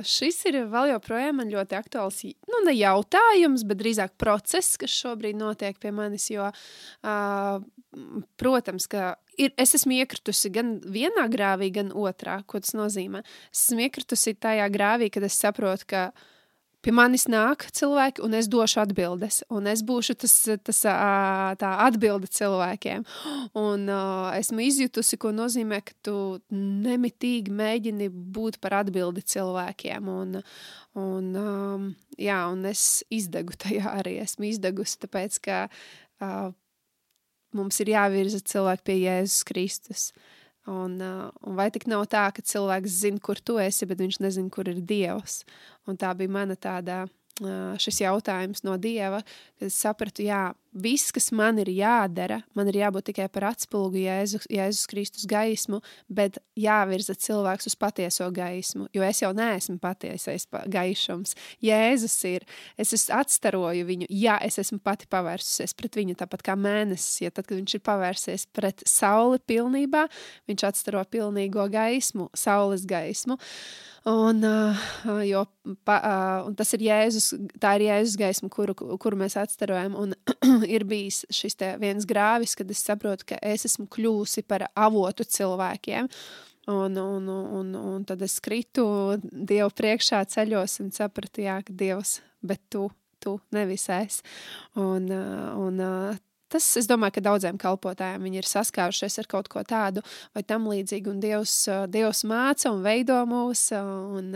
šis 0.06 0.38
ir 0.52 0.60
vēl 0.70 0.92
joprojām 0.92 1.40
man 1.40 1.50
ļoti 1.50 1.78
aktuāls, 1.78 2.20
nu, 2.52 2.60
ne 2.68 2.76
jautājums, 2.76 3.64
bet 3.66 3.80
drīzāk 3.80 4.14
process, 4.22 4.78
kas 4.78 4.94
šobrīd 4.94 5.40
notiek 5.40 5.80
pie 5.82 5.94
manis, 5.96 6.28
jo, 6.30 6.50
protams, 8.40 8.88
ka 8.90 9.14
ir, 9.38 9.54
es 9.58 9.76
esmu 9.78 10.00
iekritusi 10.00 10.52
gan 10.54 10.78
vienā 10.86 11.28
grāvī, 11.32 11.72
gan 11.74 11.94
otrā, 11.96 12.40
ko 12.46 12.62
tas 12.64 12.76
nozīmē. 12.78 13.24
Es 13.54 13.70
esmu 13.70 13.88
iekritusi 13.88 14.36
tajā 14.38 14.68
grāvī, 14.74 15.10
kad 15.14 15.26
es 15.26 15.40
saprotu, 15.40 15.90
ka, 15.90 16.04
Pie 16.80 16.94
manis 16.96 17.26
nāk 17.28 17.66
cilvēki, 17.76 18.22
un 18.24 18.36
es 18.38 18.48
došu 18.48 18.80
atbildes. 18.80 19.42
Un 19.52 19.66
es 19.68 19.82
būšu 19.84 20.14
tas, 20.22 20.36
tas, 20.64 20.78
tā 21.60 21.72
atbilde 21.84 22.30
cilvēkiem. 22.32 23.04
Un 23.60 23.84
uh, 23.92 24.30
esmu 24.38 24.64
izjutusi, 24.64 25.20
ko 25.20 25.34
nozīmē, 25.36 25.82
ka 25.84 25.98
tu 26.08 26.16
nemitīgi 26.56 27.52
mēģini 27.52 28.08
būt 28.08 28.62
par 28.64 28.78
atbildi 28.80 29.26
cilvēkiem. 29.28 30.08
Un, 30.08 30.40
un, 31.04 31.28
um, 31.44 31.92
jā, 32.16 32.40
un 32.48 32.64
es 32.72 33.04
izdegu 33.12 33.60
tajā 33.60 33.98
arī. 34.00 34.16
Esmu 34.24 34.48
izdegusi, 34.48 35.02
tāpēc 35.04 35.36
ka 35.50 35.62
uh, 35.68 36.54
mums 37.56 37.80
ir 37.84 37.94
jāvirza 37.96 38.42
cilvēki 38.52 38.86
pie 38.86 38.98
Jēzus 39.04 39.46
Kristus. 39.48 40.10
Un, 40.70 41.00
uh, 41.02 41.30
un 41.48 41.56
vai 41.58 41.70
tik 41.74 41.88
nav 41.90 42.04
tā, 42.12 42.28
ka 42.36 42.44
cilvēks 42.46 43.00
zina, 43.06 43.22
kur 43.24 43.40
tu 43.42 43.58
esi, 43.62 43.88
bet 43.90 44.02
viņš 44.04 44.20
nezina, 44.22 44.52
kur 44.54 44.70
ir 44.70 44.84
Dievs? 44.86 45.42
Un 45.90 45.98
tā 45.98 46.12
bija 46.18 46.36
mana 46.36 46.58
tāda 46.60 47.06
šis 47.80 48.02
jautājums 48.04 48.64
no 48.68 48.78
Dieva, 48.78 49.22
kad 49.60 49.70
es 49.70 49.78
sapratu, 49.80 50.24
jā, 50.26 50.50
viss, 50.74 51.12
kas 51.16 51.32
man 51.36 51.60
ir 51.62 51.70
jādara, 51.74 52.42
man 52.58 52.70
ir 52.70 52.80
jābūt 52.82 53.10
tikai 53.10 53.28
par 53.32 53.50
atspulgu 53.50 54.02
Jēzus, 54.04 54.46
Jēzus 54.52 54.90
Kristus 54.90 55.26
gaismu, 55.30 55.82
bet 56.08 56.38
jāvirza 56.60 57.16
cilvēks 57.18 57.70
uz 57.72 57.76
patieso 57.80 58.28
gaismu, 58.34 58.88
jo 58.94 59.06
es 59.06 59.22
jau 59.24 59.32
neesmu 59.36 59.80
patiesais 59.82 60.48
gaišums. 60.50 61.36
Jēzus 61.66 62.18
ir, 62.30 62.48
es 62.78 62.94
atstaroju 63.10 63.88
viņu, 63.90 64.10
jā, 64.14 64.38
es 64.46 64.60
esmu 64.62 64.80
pati 64.84 65.10
pavērsusies 65.10 65.76
pret 65.78 66.00
viņu, 66.00 66.18
tāpat 66.20 66.46
kā 66.46 66.58
mēnesis, 66.60 67.24
ja 67.26 67.34
tad, 67.34 67.50
kad 67.50 67.58
viņš 67.58 67.78
ir 67.78 67.86
pavērsies 67.86 68.50
pret 68.54 68.86
sauli 68.90 69.42
pilnībā, 69.50 70.08
viņš 70.50 70.68
atstaro 70.70 71.04
pilnīgo 71.10 71.66
gaismu, 71.74 72.30
saules 72.38 72.86
gaismu. 72.90 73.40
Un, 74.10 74.44
uh, 74.44 75.24
jo, 75.28 75.44
pa, 75.84 75.96
uh, 76.00 76.48
un 76.48 76.56
tas 76.58 76.72
ir 76.74 76.86
Jēzus, 76.88 77.34
tā 77.60 77.76
ir 77.78 77.90
Jēzus 77.90 78.16
gaisma, 78.20 78.48
kuru, 78.54 78.74
kuru 78.74 79.20
mēs 79.20 79.36
atstarojam. 79.38 79.98
Un 80.00 80.16
ir 80.68 80.86
bijis 80.88 81.24
šis 81.34 81.58
viens 81.80 82.06
grāvis, 82.08 82.56
kad 82.58 82.70
es 82.72 82.84
saprotu, 82.84 83.32
ka 83.32 83.40
es 83.42 83.66
esmu 83.70 83.88
kļūsi 83.92 84.46
par 84.48 84.68
avotu 84.76 85.24
cilvēkiem. 85.24 86.10
Un, 86.70 86.98
un, 86.98 87.30
un, 87.30 87.76
un 87.76 88.04
tad 88.06 88.22
es 88.22 88.38
kritu 88.46 88.86
Dievu 89.24 89.72
priekšā 89.74 90.22
ceļos 90.30 90.80
un 90.84 90.92
sapratu, 90.94 91.42
jā, 91.42 91.58
ka 91.66 91.74
Dievs, 91.74 92.20
bet 92.46 92.62
tu, 92.70 92.90
tu 93.24 93.40
nevis 93.56 93.88
es. 93.90 94.20
Un, 94.78 95.10
un 95.10 95.82
tas, 96.50 96.68
es 96.78 96.88
domāju, 96.90 97.18
ka 97.18 97.26
daudziem 97.26 97.58
kalpotājiem 97.62 98.28
viņi 98.28 98.42
ir 98.42 98.50
saskārušies 98.50 99.18
ar 99.22 99.30
kaut 99.32 99.50
ko 99.50 99.64
tādu 99.66 100.04
vai 100.36 100.44
tam 100.46 100.70
līdzīgu, 100.70 101.16
un 101.16 101.24
Dievs, 101.24 101.56
Dievs 101.90 102.24
māca 102.30 102.70
un 102.74 102.86
veido 102.86 103.18
mūs, 103.30 103.70
un, 103.80 104.34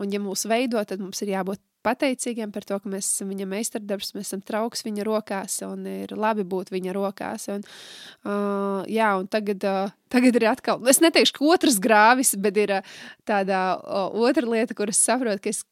un 0.00 0.16
ja 0.16 0.22
mūs 0.22 0.46
veido, 0.48 0.82
tad 0.88 1.04
mums 1.04 1.20
ir 1.24 1.34
jābūt 1.36 1.60
pateicīgiem 1.86 2.52
par 2.54 2.66
to, 2.66 2.78
ka 2.82 2.90
mēs 2.90 3.08
esam 3.12 3.30
viņa 3.32 3.46
meistardarbs, 3.50 4.12
mēs 4.16 4.30
esam 4.30 4.42
trauks 4.46 4.84
viņa 4.86 5.06
rokās 5.06 5.60
un 5.66 5.86
ir 5.90 6.16
labi 6.18 6.46
būt 6.48 6.72
viņa 6.74 6.96
rokās. 6.96 7.46
Un, 7.54 7.64
uh, 8.26 8.82
jā, 8.90 9.12
un 9.20 9.30
tagad, 9.30 9.66
uh, 9.66 9.94
tagad 10.12 10.38
ir 10.38 10.48
atkal, 10.50 10.82
es 10.90 11.02
neteikšu, 11.04 11.38
ka 11.38 11.54
otrs 11.54 11.80
grāvis, 11.82 12.34
bet 12.40 12.58
ir 12.62 12.76
uh, 12.80 12.98
tāda 13.28 13.62
uh, 13.78 14.10
otra 14.26 14.46
lieta, 14.48 14.76
kuras 14.78 15.00
saprotu, 15.02 15.44
ka 15.46 15.54
es 15.54 15.64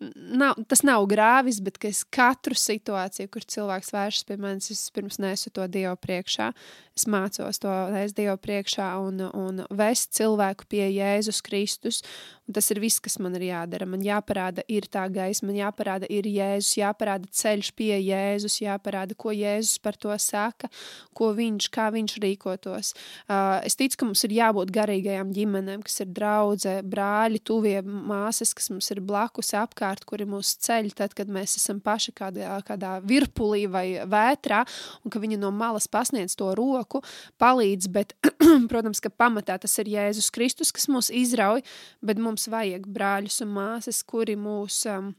nav, 0.00 0.58
tas 0.68 0.82
nav 0.84 1.06
grāvis, 1.08 1.60
bet 1.64 1.78
es 1.88 2.02
katru 2.12 2.56
situāciju, 2.58 3.30
kur 3.32 3.44
cilvēks 3.48 3.92
vēršas 3.94 4.26
pie 4.28 4.36
manis, 4.40 4.70
es 4.72 4.88
pirms 4.94 5.20
nesu 5.22 5.52
to 5.54 5.64
Dievu 5.70 5.96
priekšā. 6.00 6.50
Es 6.96 7.04
mācos 7.12 7.60
to 7.60 7.72
nest 7.92 8.16
Dievu 8.16 8.36
priekšā 8.40 8.88
un, 9.04 9.20
un 9.36 9.64
vest 9.76 10.14
cilvēku 10.16 10.68
pie 10.72 10.86
Jēzus 10.88 11.42
Kristus. 11.44 12.02
Un 12.46 12.54
tas 12.56 12.68
ir 12.70 12.78
viss, 12.80 13.02
kas 13.02 13.18
man 13.20 13.34
ir 13.36 13.48
jādara. 13.48 13.88
Man 13.90 14.04
jāparāda, 14.06 14.62
ir 14.70 14.86
tā 14.92 15.04
gaisma, 15.12 15.50
man 15.50 15.58
jāparāda, 15.58 16.08
ir 16.12 16.28
Jēzus, 16.30 16.76
jāparāda 16.78 17.28
ceļš 17.36 17.72
pie 17.76 17.96
Jēzus, 17.98 18.60
jāparāda, 18.62 19.16
ko 19.18 19.34
Jēzus 19.34 19.80
par 19.82 19.98
to 20.00 20.14
saka, 20.22 20.70
ko 21.16 21.32
viņš, 21.36 21.68
kā 21.74 21.88
viņš 21.92 22.16
rīkotos. 22.22 22.92
Uh, 23.26 23.58
es 23.66 23.76
ticu, 23.76 23.98
ka 23.98 24.08
mums 24.08 24.22
ir 24.28 24.36
jābūt 24.38 24.72
garīgajām 24.76 25.34
ģimenēm, 25.36 25.82
kas 25.84 26.00
ir 26.04 26.12
draudze, 26.16 26.78
brāļi, 26.86 27.42
tuvie 27.44 27.80
māsas, 27.84 28.54
kas 28.56 28.70
mums 28.72 28.88
ir 28.94 29.02
blakus 29.04 29.52
apkārt 29.58 29.85
apkārt, 29.86 30.04
kuri 30.06 30.26
mūs 30.26 30.56
ceļ, 30.62 30.90
tad, 30.96 31.14
kad 31.14 31.28
mēs 31.30 31.56
esam 31.58 31.80
paši 31.80 32.12
kādā, 32.16 32.58
kādā 32.66 33.00
virpulī 33.02 33.66
vai 33.70 34.02
vētrā, 34.02 34.64
un 35.04 35.10
ka 35.10 35.20
viņi 35.22 35.38
no 35.38 35.50
malas 35.50 35.86
pasniedz 35.86 36.36
to 36.36 36.54
roku, 36.54 37.02
palīdz, 37.38 37.88
bet, 37.88 38.14
protams, 38.70 39.00
ka 39.00 39.10
pamatā 39.10 39.58
tas 39.58 39.78
ir 39.78 39.86
Jēzus 39.86 40.30
Kristus, 40.30 40.72
kas 40.72 40.88
mūs 40.88 41.10
izrauj, 41.10 41.62
bet 42.02 42.18
mums 42.18 42.48
vajag 42.48 42.86
brāļus 42.86 43.42
un 43.42 43.54
māsas, 43.54 44.02
kuri 44.02 44.36
mūs... 44.36 44.86
Um, 44.90 45.14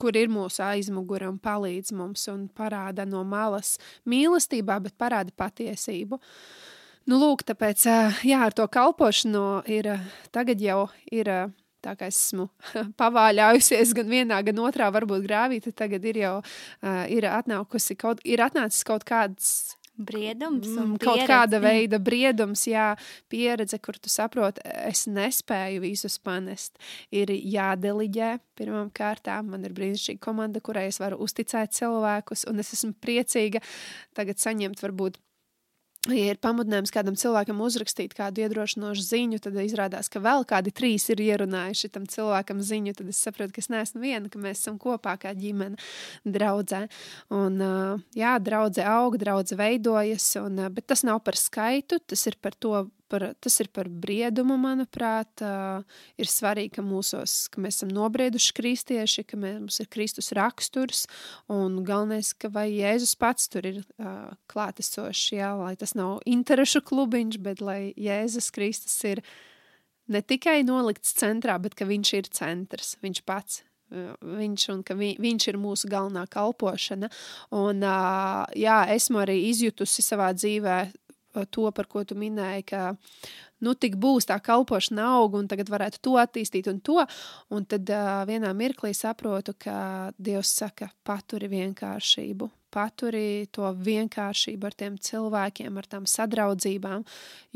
kur 0.00 0.16
ir 0.16 0.30
mūsu 0.32 0.62
aizmugure 0.64 1.26
un 1.28 1.34
palīdz 1.36 1.90
mums 1.92 2.22
un 2.32 2.46
parāda 2.56 3.04
no 3.04 3.20
malas 3.20 3.74
mīlestībā, 4.08 4.78
bet 4.80 4.94
parāda 4.96 5.28
patiesību. 5.36 6.16
Nu, 7.04 7.18
lūk, 7.20 7.44
tāpēc, 7.44 7.84
jā, 8.24 8.38
ar 8.40 8.56
to 8.56 8.64
kalpošanu 8.72 9.44
ir, 9.68 9.90
tagad 10.32 10.64
jau 10.64 10.86
ir 11.12 11.28
tā 11.84 11.96
kā 11.98 12.10
esmu 12.12 12.48
pavāļājusies 13.00 13.94
gan 13.98 14.10
vienā, 14.12 14.40
gan 14.46 14.62
otrā, 14.62 14.90
varbūt 14.94 15.26
grāvī, 15.26 15.60
tad 15.64 15.78
tagad 15.84 16.06
ir 16.12 16.22
jau 16.22 16.36
uh, 16.40 17.04
ir 17.12 17.28
atnākusi 17.30 17.98
kaut, 18.00 18.24
ir 18.24 18.42
atnācis 18.44 18.86
kaut 18.86 19.06
kāds 19.08 19.76
Briedums, 20.00 20.64
mm, 20.64 20.96
kaut 21.02 21.20
kāda 21.28 21.58
veida 21.60 21.98
briedums, 22.00 22.62
jā, 22.68 22.94
pieredze, 23.28 23.76
kur 23.84 23.98
tu 24.00 24.08
saproti, 24.08 24.62
es 24.88 25.04
nespēju 25.10 25.82
visus 25.84 26.16
panest. 26.24 26.78
Ir 27.12 27.32
jādeliģē 27.34 28.30
pirmām 28.56 28.88
kārtām. 28.96 29.50
Man 29.52 29.66
ir 29.68 29.74
brīnišķīga 29.76 30.22
komanda, 30.24 30.62
kurai 30.64 30.86
es 30.88 31.00
varu 31.02 31.20
uzticēt 31.20 31.76
cilvēkus, 31.76 32.46
un 32.48 32.64
es 32.64 32.72
esmu 32.78 32.94
priecīga 33.02 33.60
tagad 34.16 34.40
saņemt 34.40 34.80
varbūt 34.80 35.20
Ja 36.08 36.30
ir 36.32 36.38
pamudinājums 36.40 36.94
kādam 36.94 37.16
cilvēkam 37.20 37.58
uzrakstīt 37.60 38.14
kādu 38.16 38.40
iedrošinošu 38.40 39.02
ziņu, 39.04 39.40
tad 39.44 39.58
izrādās, 39.60 40.08
ka 40.08 40.22
vēl 40.24 40.46
kādi 40.48 40.72
trīs 40.72 41.04
ir 41.12 41.20
ierunājuši 41.20 41.90
tam 41.92 42.06
cilvēkam 42.08 42.62
ziņu. 42.64 42.94
Tad 42.96 43.10
es 43.12 43.20
saprotu, 43.20 43.52
ka 43.52 43.60
es 43.60 43.68
neesmu 43.68 44.00
viena, 44.00 44.30
ka 44.32 44.40
mēs 44.40 44.62
esam 44.62 44.78
kopā 44.80 45.18
kā 45.20 45.34
ģimene, 45.36 45.76
draudzē. 46.24 46.86
Un, 47.36 47.60
jā, 48.16 48.32
draudzē 48.40 48.86
aug, 48.94 49.18
draudzē 49.20 49.60
veidojas, 49.60 50.30
un, 50.40 50.64
bet 50.72 50.88
tas 50.88 51.04
nav 51.04 51.20
par 51.26 51.36
skaitu, 51.36 52.00
tas 52.00 52.24
ir 52.32 52.40
par 52.40 52.56
to, 52.56 52.86
par, 53.10 53.26
tas 53.42 53.58
ir 53.62 53.70
par 53.74 53.90
briedumu, 53.90 54.56
manuprāt. 54.60 55.42
Ir 56.20 56.30
svarīgi, 56.30 56.74
ka, 56.78 56.84
mūsos, 56.86 57.44
ka 57.52 57.62
mēs 57.62 57.80
esam 57.80 57.92
nobrieduši 57.94 58.56
kristieši, 58.56 59.26
ka 59.28 59.38
mums 59.40 59.80
ir 59.82 59.90
Kristus 59.92 60.32
raksturs, 60.36 61.06
un 61.52 61.80
galvenais, 61.86 62.32
ka 62.38 62.52
vai 62.54 62.68
Jēzus 62.72 63.16
pats 63.20 63.50
tur 63.52 63.68
ir 63.68 63.80
klātesošs, 64.50 65.30
jā, 65.36 65.52
lai 65.58 65.74
tas 65.80 65.96
nav 65.98 66.20
interešu 66.28 66.84
klubiņš, 66.90 67.40
bet 67.44 67.64
lai 67.64 67.80
Jēzus 67.98 68.52
Kristus 68.54 68.96
ir 69.08 69.24
ne 70.10 70.22
tikai 70.22 70.60
nolikts 70.66 71.14
centrā, 71.18 71.58
bet 71.62 71.76
ka 71.78 71.88
viņš 71.88 72.14
ir 72.18 72.30
centrs, 72.34 72.96
viņš 73.02 73.26
pats 73.26 73.64
viņš 73.90 74.66
un 74.74 74.82
ka 74.86 74.94
vi, 74.98 75.14
viņš 75.20 75.48
ir 75.50 75.58
mūsu 75.60 75.90
galvenā 75.90 76.26
kalpošana. 76.30 77.10
Un, 77.56 77.84
jā, 78.56 78.78
esmu 78.94 79.22
arī 79.24 79.40
izjutusi 79.50 80.04
savā 80.04 80.30
dzīvē 80.36 80.78
to, 81.50 81.66
par 81.74 81.88
ko 81.90 82.04
tu 82.04 82.16
minēji, 82.18 82.66
ka 82.72 82.82
nu, 83.64 83.74
tik 83.74 83.96
būs 84.00 84.28
tā 84.30 84.38
kalpošana 84.42 85.06
auga, 85.16 85.40
un 85.40 85.50
tagad 85.50 85.70
varētu 85.72 86.02
to 86.04 86.16
attīstīt 86.20 86.70
un 86.72 86.80
to. 86.84 86.98
Un 87.54 87.66
tad 87.70 87.90
uh, 87.94 88.22
vienā 88.28 88.52
mirklī 88.56 88.92
saprotu, 88.96 89.54
ka 89.58 90.10
Dievs 90.18 90.54
saka, 90.62 90.90
paturi 91.06 91.50
vienkāršību, 91.52 92.50
paturi 92.72 93.46
to 93.54 93.68
vienkāršību 93.76 94.68
ar 94.68 94.76
tiem 94.78 94.96
cilvēkiem, 95.00 95.76
ar 95.80 95.88
tām 95.90 96.06
sadraudzībām. 96.10 97.04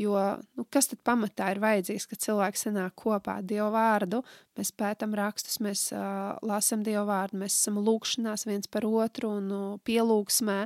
Jo 0.01 0.15
nu, 0.57 0.65
kas 0.71 0.91
tad 0.91 1.01
pamatā 1.07 1.49
ir 1.53 1.61
vajadzīgs, 1.63 2.07
kad 2.11 2.21
cilvēks 2.25 2.67
sanāk 2.67 2.95
kopā 2.99 3.39
Dievu 3.45 3.71
vārdu? 3.73 4.21
Mēs 4.55 4.71
pētām 4.75 5.15
rakstus, 5.17 5.57
mēs 5.63 5.87
uh, 5.95 6.35
lasām 6.45 6.83
Dievu 6.85 7.05
vārdu, 7.09 7.39
mēs 7.41 7.57
esam 7.57 7.79
lūkšanās 7.83 8.45
viens 8.47 8.71
par 8.71 8.87
otru 8.87 9.33
un 9.39 9.51
uh, 9.51 9.65
pielūgsmē. 9.87 10.59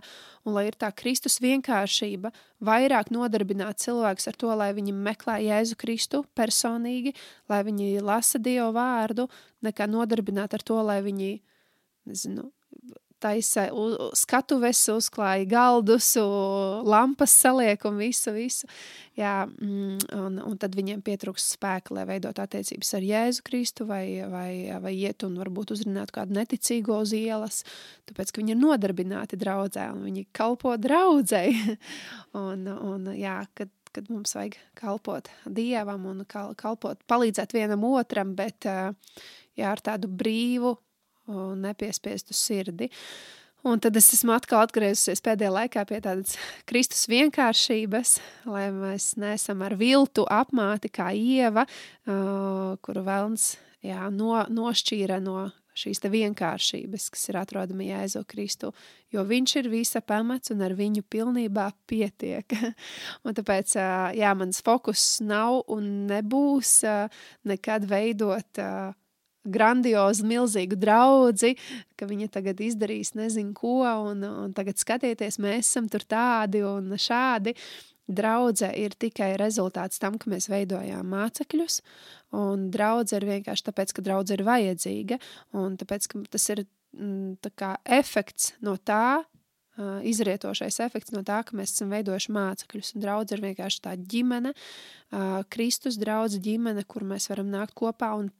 Un 0.45 0.57
lai 0.57 0.67
ir 0.69 0.77
tā 0.77 0.91
Kristus 0.93 1.39
vienkāršība, 1.41 2.33
vairāk 2.65 3.09
nodarbināt 3.13 3.81
cilvēkus 3.81 4.29
ar 4.29 4.37
to, 4.39 4.53
lai 4.57 4.71
viņi 4.77 4.93
meklē 4.93 5.39
Jēzu 5.45 5.79
Kristu 5.79 6.23
personīgi, 6.37 7.15
lai 7.49 7.63
viņi 7.65 7.97
lasa 8.05 8.41
Dievu 8.41 8.71
vārdu, 8.77 9.29
nekā 9.65 9.89
nodarbināt 9.89 10.53
ar 10.57 10.65
to, 10.65 10.81
lai 10.85 11.01
viņi 11.05 11.33
nezinu, 12.09 12.49
taisa 13.21 13.67
skatuves, 14.17 14.81
uzklāja 14.93 15.45
galdus, 15.49 16.13
lampas 16.87 17.33
saliek 17.35 17.83
un 17.89 17.99
visu, 18.01 18.33
visu. 18.35 18.69
Jā, 19.19 19.43
mm, 19.47 19.97
un, 20.15 20.37
un 20.47 20.59
tad 20.59 20.77
viņiem 20.77 21.01
pietrūks 21.03 21.49
spēka, 21.57 21.91
lai 21.97 22.05
veidot 22.07 22.37
attiecības 22.39 22.93
ar 22.95 23.03
Jēzu 23.03 23.43
Kristu 23.47 23.87
vai, 23.89 24.03
vai, 24.31 24.51
vai 24.79 24.93
iet 24.95 25.25
un 25.27 25.35
varbūt 25.41 25.73
uzrunāt 25.75 26.13
kādu 26.15 26.37
neticīgo 26.37 27.01
uz 27.03 27.11
ielas, 27.17 27.65
tāpēc, 28.07 28.31
ka 28.31 28.39
viņi 28.39 28.55
ir 28.55 28.61
nodarbināti 28.61 29.39
draudzē 29.39 29.89
un 29.95 30.05
viņi 30.07 30.29
kalpo 30.35 30.77
draudzei. 30.79 31.51
un, 32.45 32.63
un 32.69 33.11
jā, 33.17 33.41
kad 33.57 33.73
kad 33.89 34.05
mums 34.13 34.35
vajag 34.35 34.53
kalpot 34.77 35.31
Dievam 35.49 36.03
un 36.11 36.21
kalpot, 36.29 36.99
palīdzēt 37.09 37.55
vienam 37.57 37.81
otram, 37.89 38.35
bet 38.37 38.67
jā, 38.69 39.71
ar 39.71 39.81
tādu 39.81 40.11
brīvu 40.11 40.75
nepiespiestu 41.59 42.35
sirdi. 42.37 42.89
Un 43.67 43.81
tad 43.83 43.97
es 43.99 44.07
esmu 44.15 44.31
atkal 44.31 44.63
atgriezusies 44.63 45.19
pēdējā 45.23 45.51
laikā 45.51 45.81
pie 45.89 45.97
tādas 46.03 46.37
Kristus 46.69 47.09
vienkāršības, 47.11 48.13
lai 48.47 48.69
mēs 48.71 49.17
neesam 49.19 49.65
ar 49.67 49.75
viltu 49.79 50.23
apmāti 50.31 50.91
kā 50.95 51.09
ieva, 51.11 51.65
kuru 52.07 53.03
velns 53.03 53.57
jā, 53.83 54.07
no, 54.15 54.37
nošķīra 54.47 55.19
no 55.23 55.49
šīs 55.79 56.01
vienkāršības, 56.03 57.09
kas 57.13 57.27
ir 57.31 57.39
atrodama 57.39 57.85
Jēzu 57.85 58.23
Kristu, 58.27 58.71
jo 59.13 59.23
viņš 59.27 59.55
ir 59.61 59.69
visa 59.71 60.01
pamats 60.01 60.51
un 60.53 60.63
ar 60.65 60.75
viņu 60.75 61.03
pilnībā 61.07 61.69
pietiek. 61.87 62.55
un 63.25 63.37
tāpēc, 63.37 63.75
jā, 64.19 64.33
mans 64.39 64.63
fokus 64.65 65.19
nav 65.23 65.61
un 65.71 66.07
nebūs 66.09 66.79
nekad 67.47 67.87
veidot 67.91 68.63
grandiozu, 69.45 70.25
milzīgu 70.27 70.77
draugu, 70.79 71.53
ka 71.99 72.07
viņa 72.09 72.29
tagad 72.33 72.59
izdarīs 72.63 73.13
nezinu 73.17 73.53
ko, 73.57 73.83
un, 74.09 74.25
un 74.25 74.57
tagad 74.57 74.79
skatieties, 74.81 75.39
mēs 75.41 75.69
esam 75.69 75.89
tur 75.91 76.05
tādi 76.07 76.63
un 76.65 76.91
šādi. 76.99 77.55
Draudzē 78.09 78.71
ir 78.73 78.95
tikai 78.97 79.35
rezultāts 79.37 80.01
tam, 80.01 80.15
ka 80.17 80.31
mēs 80.31 80.47
veidojām 80.49 81.11
mācekļus, 81.13 81.75
un 82.33 82.69
draudzē 82.73 83.19
ir 83.19 83.27
vienkārši 83.35 83.67
tāpēc, 83.67 83.93
ka 83.93 84.05
draudzē 84.07 84.39
ir 84.39 84.45
vajadzīga, 84.47 85.19
un 85.61 85.75
tāpēc, 85.77 86.07
ka 86.09 86.23
tas 86.33 86.47
ir 86.55 86.63
mm, 86.97 87.51
kā 87.53 87.75
efekts 87.99 88.55
no 88.65 88.79
tā, 88.81 89.21
izrietošais 89.79 90.79
efekts 90.83 91.13
no 91.15 91.21
tā, 91.23 91.39
ka 91.45 91.55
mēs 91.55 91.71
esam 91.75 91.93
veidojuši 91.93 92.33
mācekļus. 92.35 92.93
Un 92.95 93.03
draudz 93.05 93.35
ir 93.35 93.43
vienkārši 93.45 93.83
tā 93.85 93.95
ģimene, 93.95 94.51
Kristus 95.53 95.99
draudz 96.01 96.39
ģimene, 96.43 96.83
kur 96.89 97.05
mēs 97.07 97.29
varam 97.31 97.51
nākt 97.53 97.77
kopā 97.79 98.11
un 98.19 98.31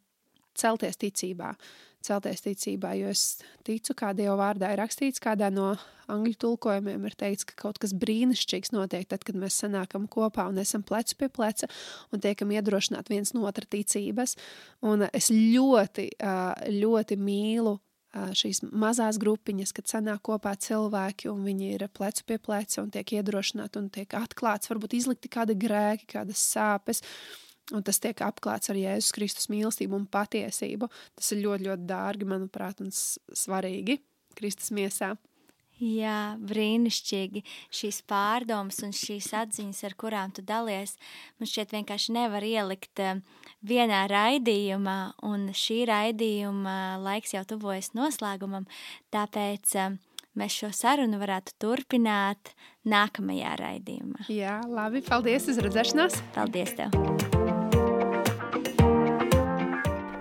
celties 0.57 0.99
ticībā. 0.99 1.53
Celties 1.99 2.39
ticībā, 2.45 2.93
jo 2.95 3.09
es 3.11 3.41
ticu, 3.67 3.91
kā 3.97 4.13
Dieva 4.15 4.37
vārdā 4.39 4.69
ir 4.71 4.79
rakstīts, 4.79 5.19
kādā 5.19 5.49
no 5.51 5.73
angļu 6.07 6.37
tulkojumiem 6.39 7.09
ir 7.09 7.17
teikts, 7.19 7.43
ka 7.49 7.57
kaut 7.59 7.81
kas 7.83 7.91
brīnišķīgs 7.91 8.71
notiek 8.71 9.03
tad, 9.11 9.25
kad 9.27 9.35
mēs 9.35 9.57
sanākam 9.65 10.07
kopā 10.07 10.47
un 10.47 10.61
esam 10.63 10.85
plecu 10.87 11.17
pie 11.19 11.27
pleca 11.27 11.67
un 12.15 12.23
tiekam 12.23 12.55
iedrošināt 12.55 13.11
viens 13.11 13.35
no 13.35 13.43
otra 13.49 13.67
ticības. 13.67 14.37
Un 14.79 15.09
es 15.11 15.27
ļoti, 15.33 16.07
ļoti 16.79 17.19
mīlu 17.19 17.75
šīs 18.15 18.63
mazās 18.71 19.19
grupiņas, 19.21 19.73
kad 19.75 19.89
sanāk 19.91 20.23
kopā 20.25 20.55
cilvēki, 20.57 21.29
un 21.29 21.43
viņi 21.45 21.73
ir 21.75 21.85
plecu 21.93 22.25
pie 22.25 22.39
pleca 22.41 22.81
un 22.81 22.89
tiek 22.93 23.13
iedrošināti 23.19 23.81
un 23.81 23.91
tiek 23.93 24.15
atklāts, 24.17 24.71
varbūt 24.71 24.95
izlikti 24.97 25.29
kādi 25.29 25.57
grēki, 25.59 26.09
kādas 26.15 26.41
sāpes. 26.41 27.03
Un 27.75 27.85
tas 27.85 28.01
tiek 28.01 28.21
apklāts 28.25 28.71
ar 28.71 28.79
Jēzus 28.79 29.13
Kristus 29.15 29.49
mīlestību 29.51 29.97
un 29.99 30.05
patiesību. 30.09 30.89
Tas 31.19 31.33
ir 31.35 31.43
ļoti, 31.45 31.69
ļoti 31.69 31.89
dārgi, 31.89 32.29
manuprāt, 32.29 32.83
un 32.83 32.93
svarīgi 32.93 33.99
Kristus 34.37 34.71
miesā. 34.75 35.15
Jā, 35.79 36.35
brīnišķīgi. 36.43 37.41
Šīs 37.71 38.01
pārdomas 38.09 38.81
un 38.83 38.91
šīs 38.95 39.29
atziņas, 39.39 39.79
ar 39.87 39.95
kurām 39.99 40.33
tu 40.35 40.43
dalies, 40.43 40.97
man 41.39 41.47
šķiet 41.47 41.77
vienkārši 41.77 42.15
nevar 42.17 42.43
ielikt 42.43 42.99
eh, 42.99 43.21
vienā 43.63 44.03
raidījumā, 44.11 44.97
un 45.23 45.47
šī 45.55 45.85
raidījuma 45.87 46.99
laiks 47.05 47.37
jau 47.37 47.45
tuvojas 47.47 47.93
noslēgumam, 47.95 48.67
tāpēc 49.15 49.75
eh, 49.79 49.97
mēs 50.35 50.59
šo 50.65 50.73
sarunu 50.75 51.23
varētu 51.23 51.55
turpināt 51.63 52.51
nākamajā 52.83 53.55
raidījumā. 53.63 54.27
Jā, 54.35 54.59
labi, 54.67 55.05
paldies, 55.07 55.47
uz 55.47 55.63
redzēšanos! 55.63 56.19
Paldies 56.35 56.75
tev! 56.75 57.28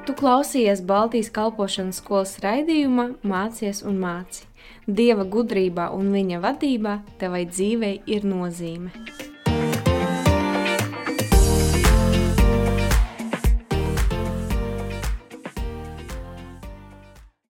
Tu 0.08 0.14
klausījies 0.16 0.80
Baltijas 0.88 1.26
kalpošanas 1.36 1.98
skolas 2.00 2.30
raidījumā 2.40 3.04
Mācies 3.28 3.82
un 3.84 3.98
māci. 4.00 4.46
Dieva 4.88 5.28
gudrībā 5.28 5.90
un 5.92 6.08
viņa 6.16 6.40
vadībā 6.46 6.94
tevai 7.20 7.44
dzīvei 7.50 7.98
ir 8.16 8.24
nozīme. 8.24 8.88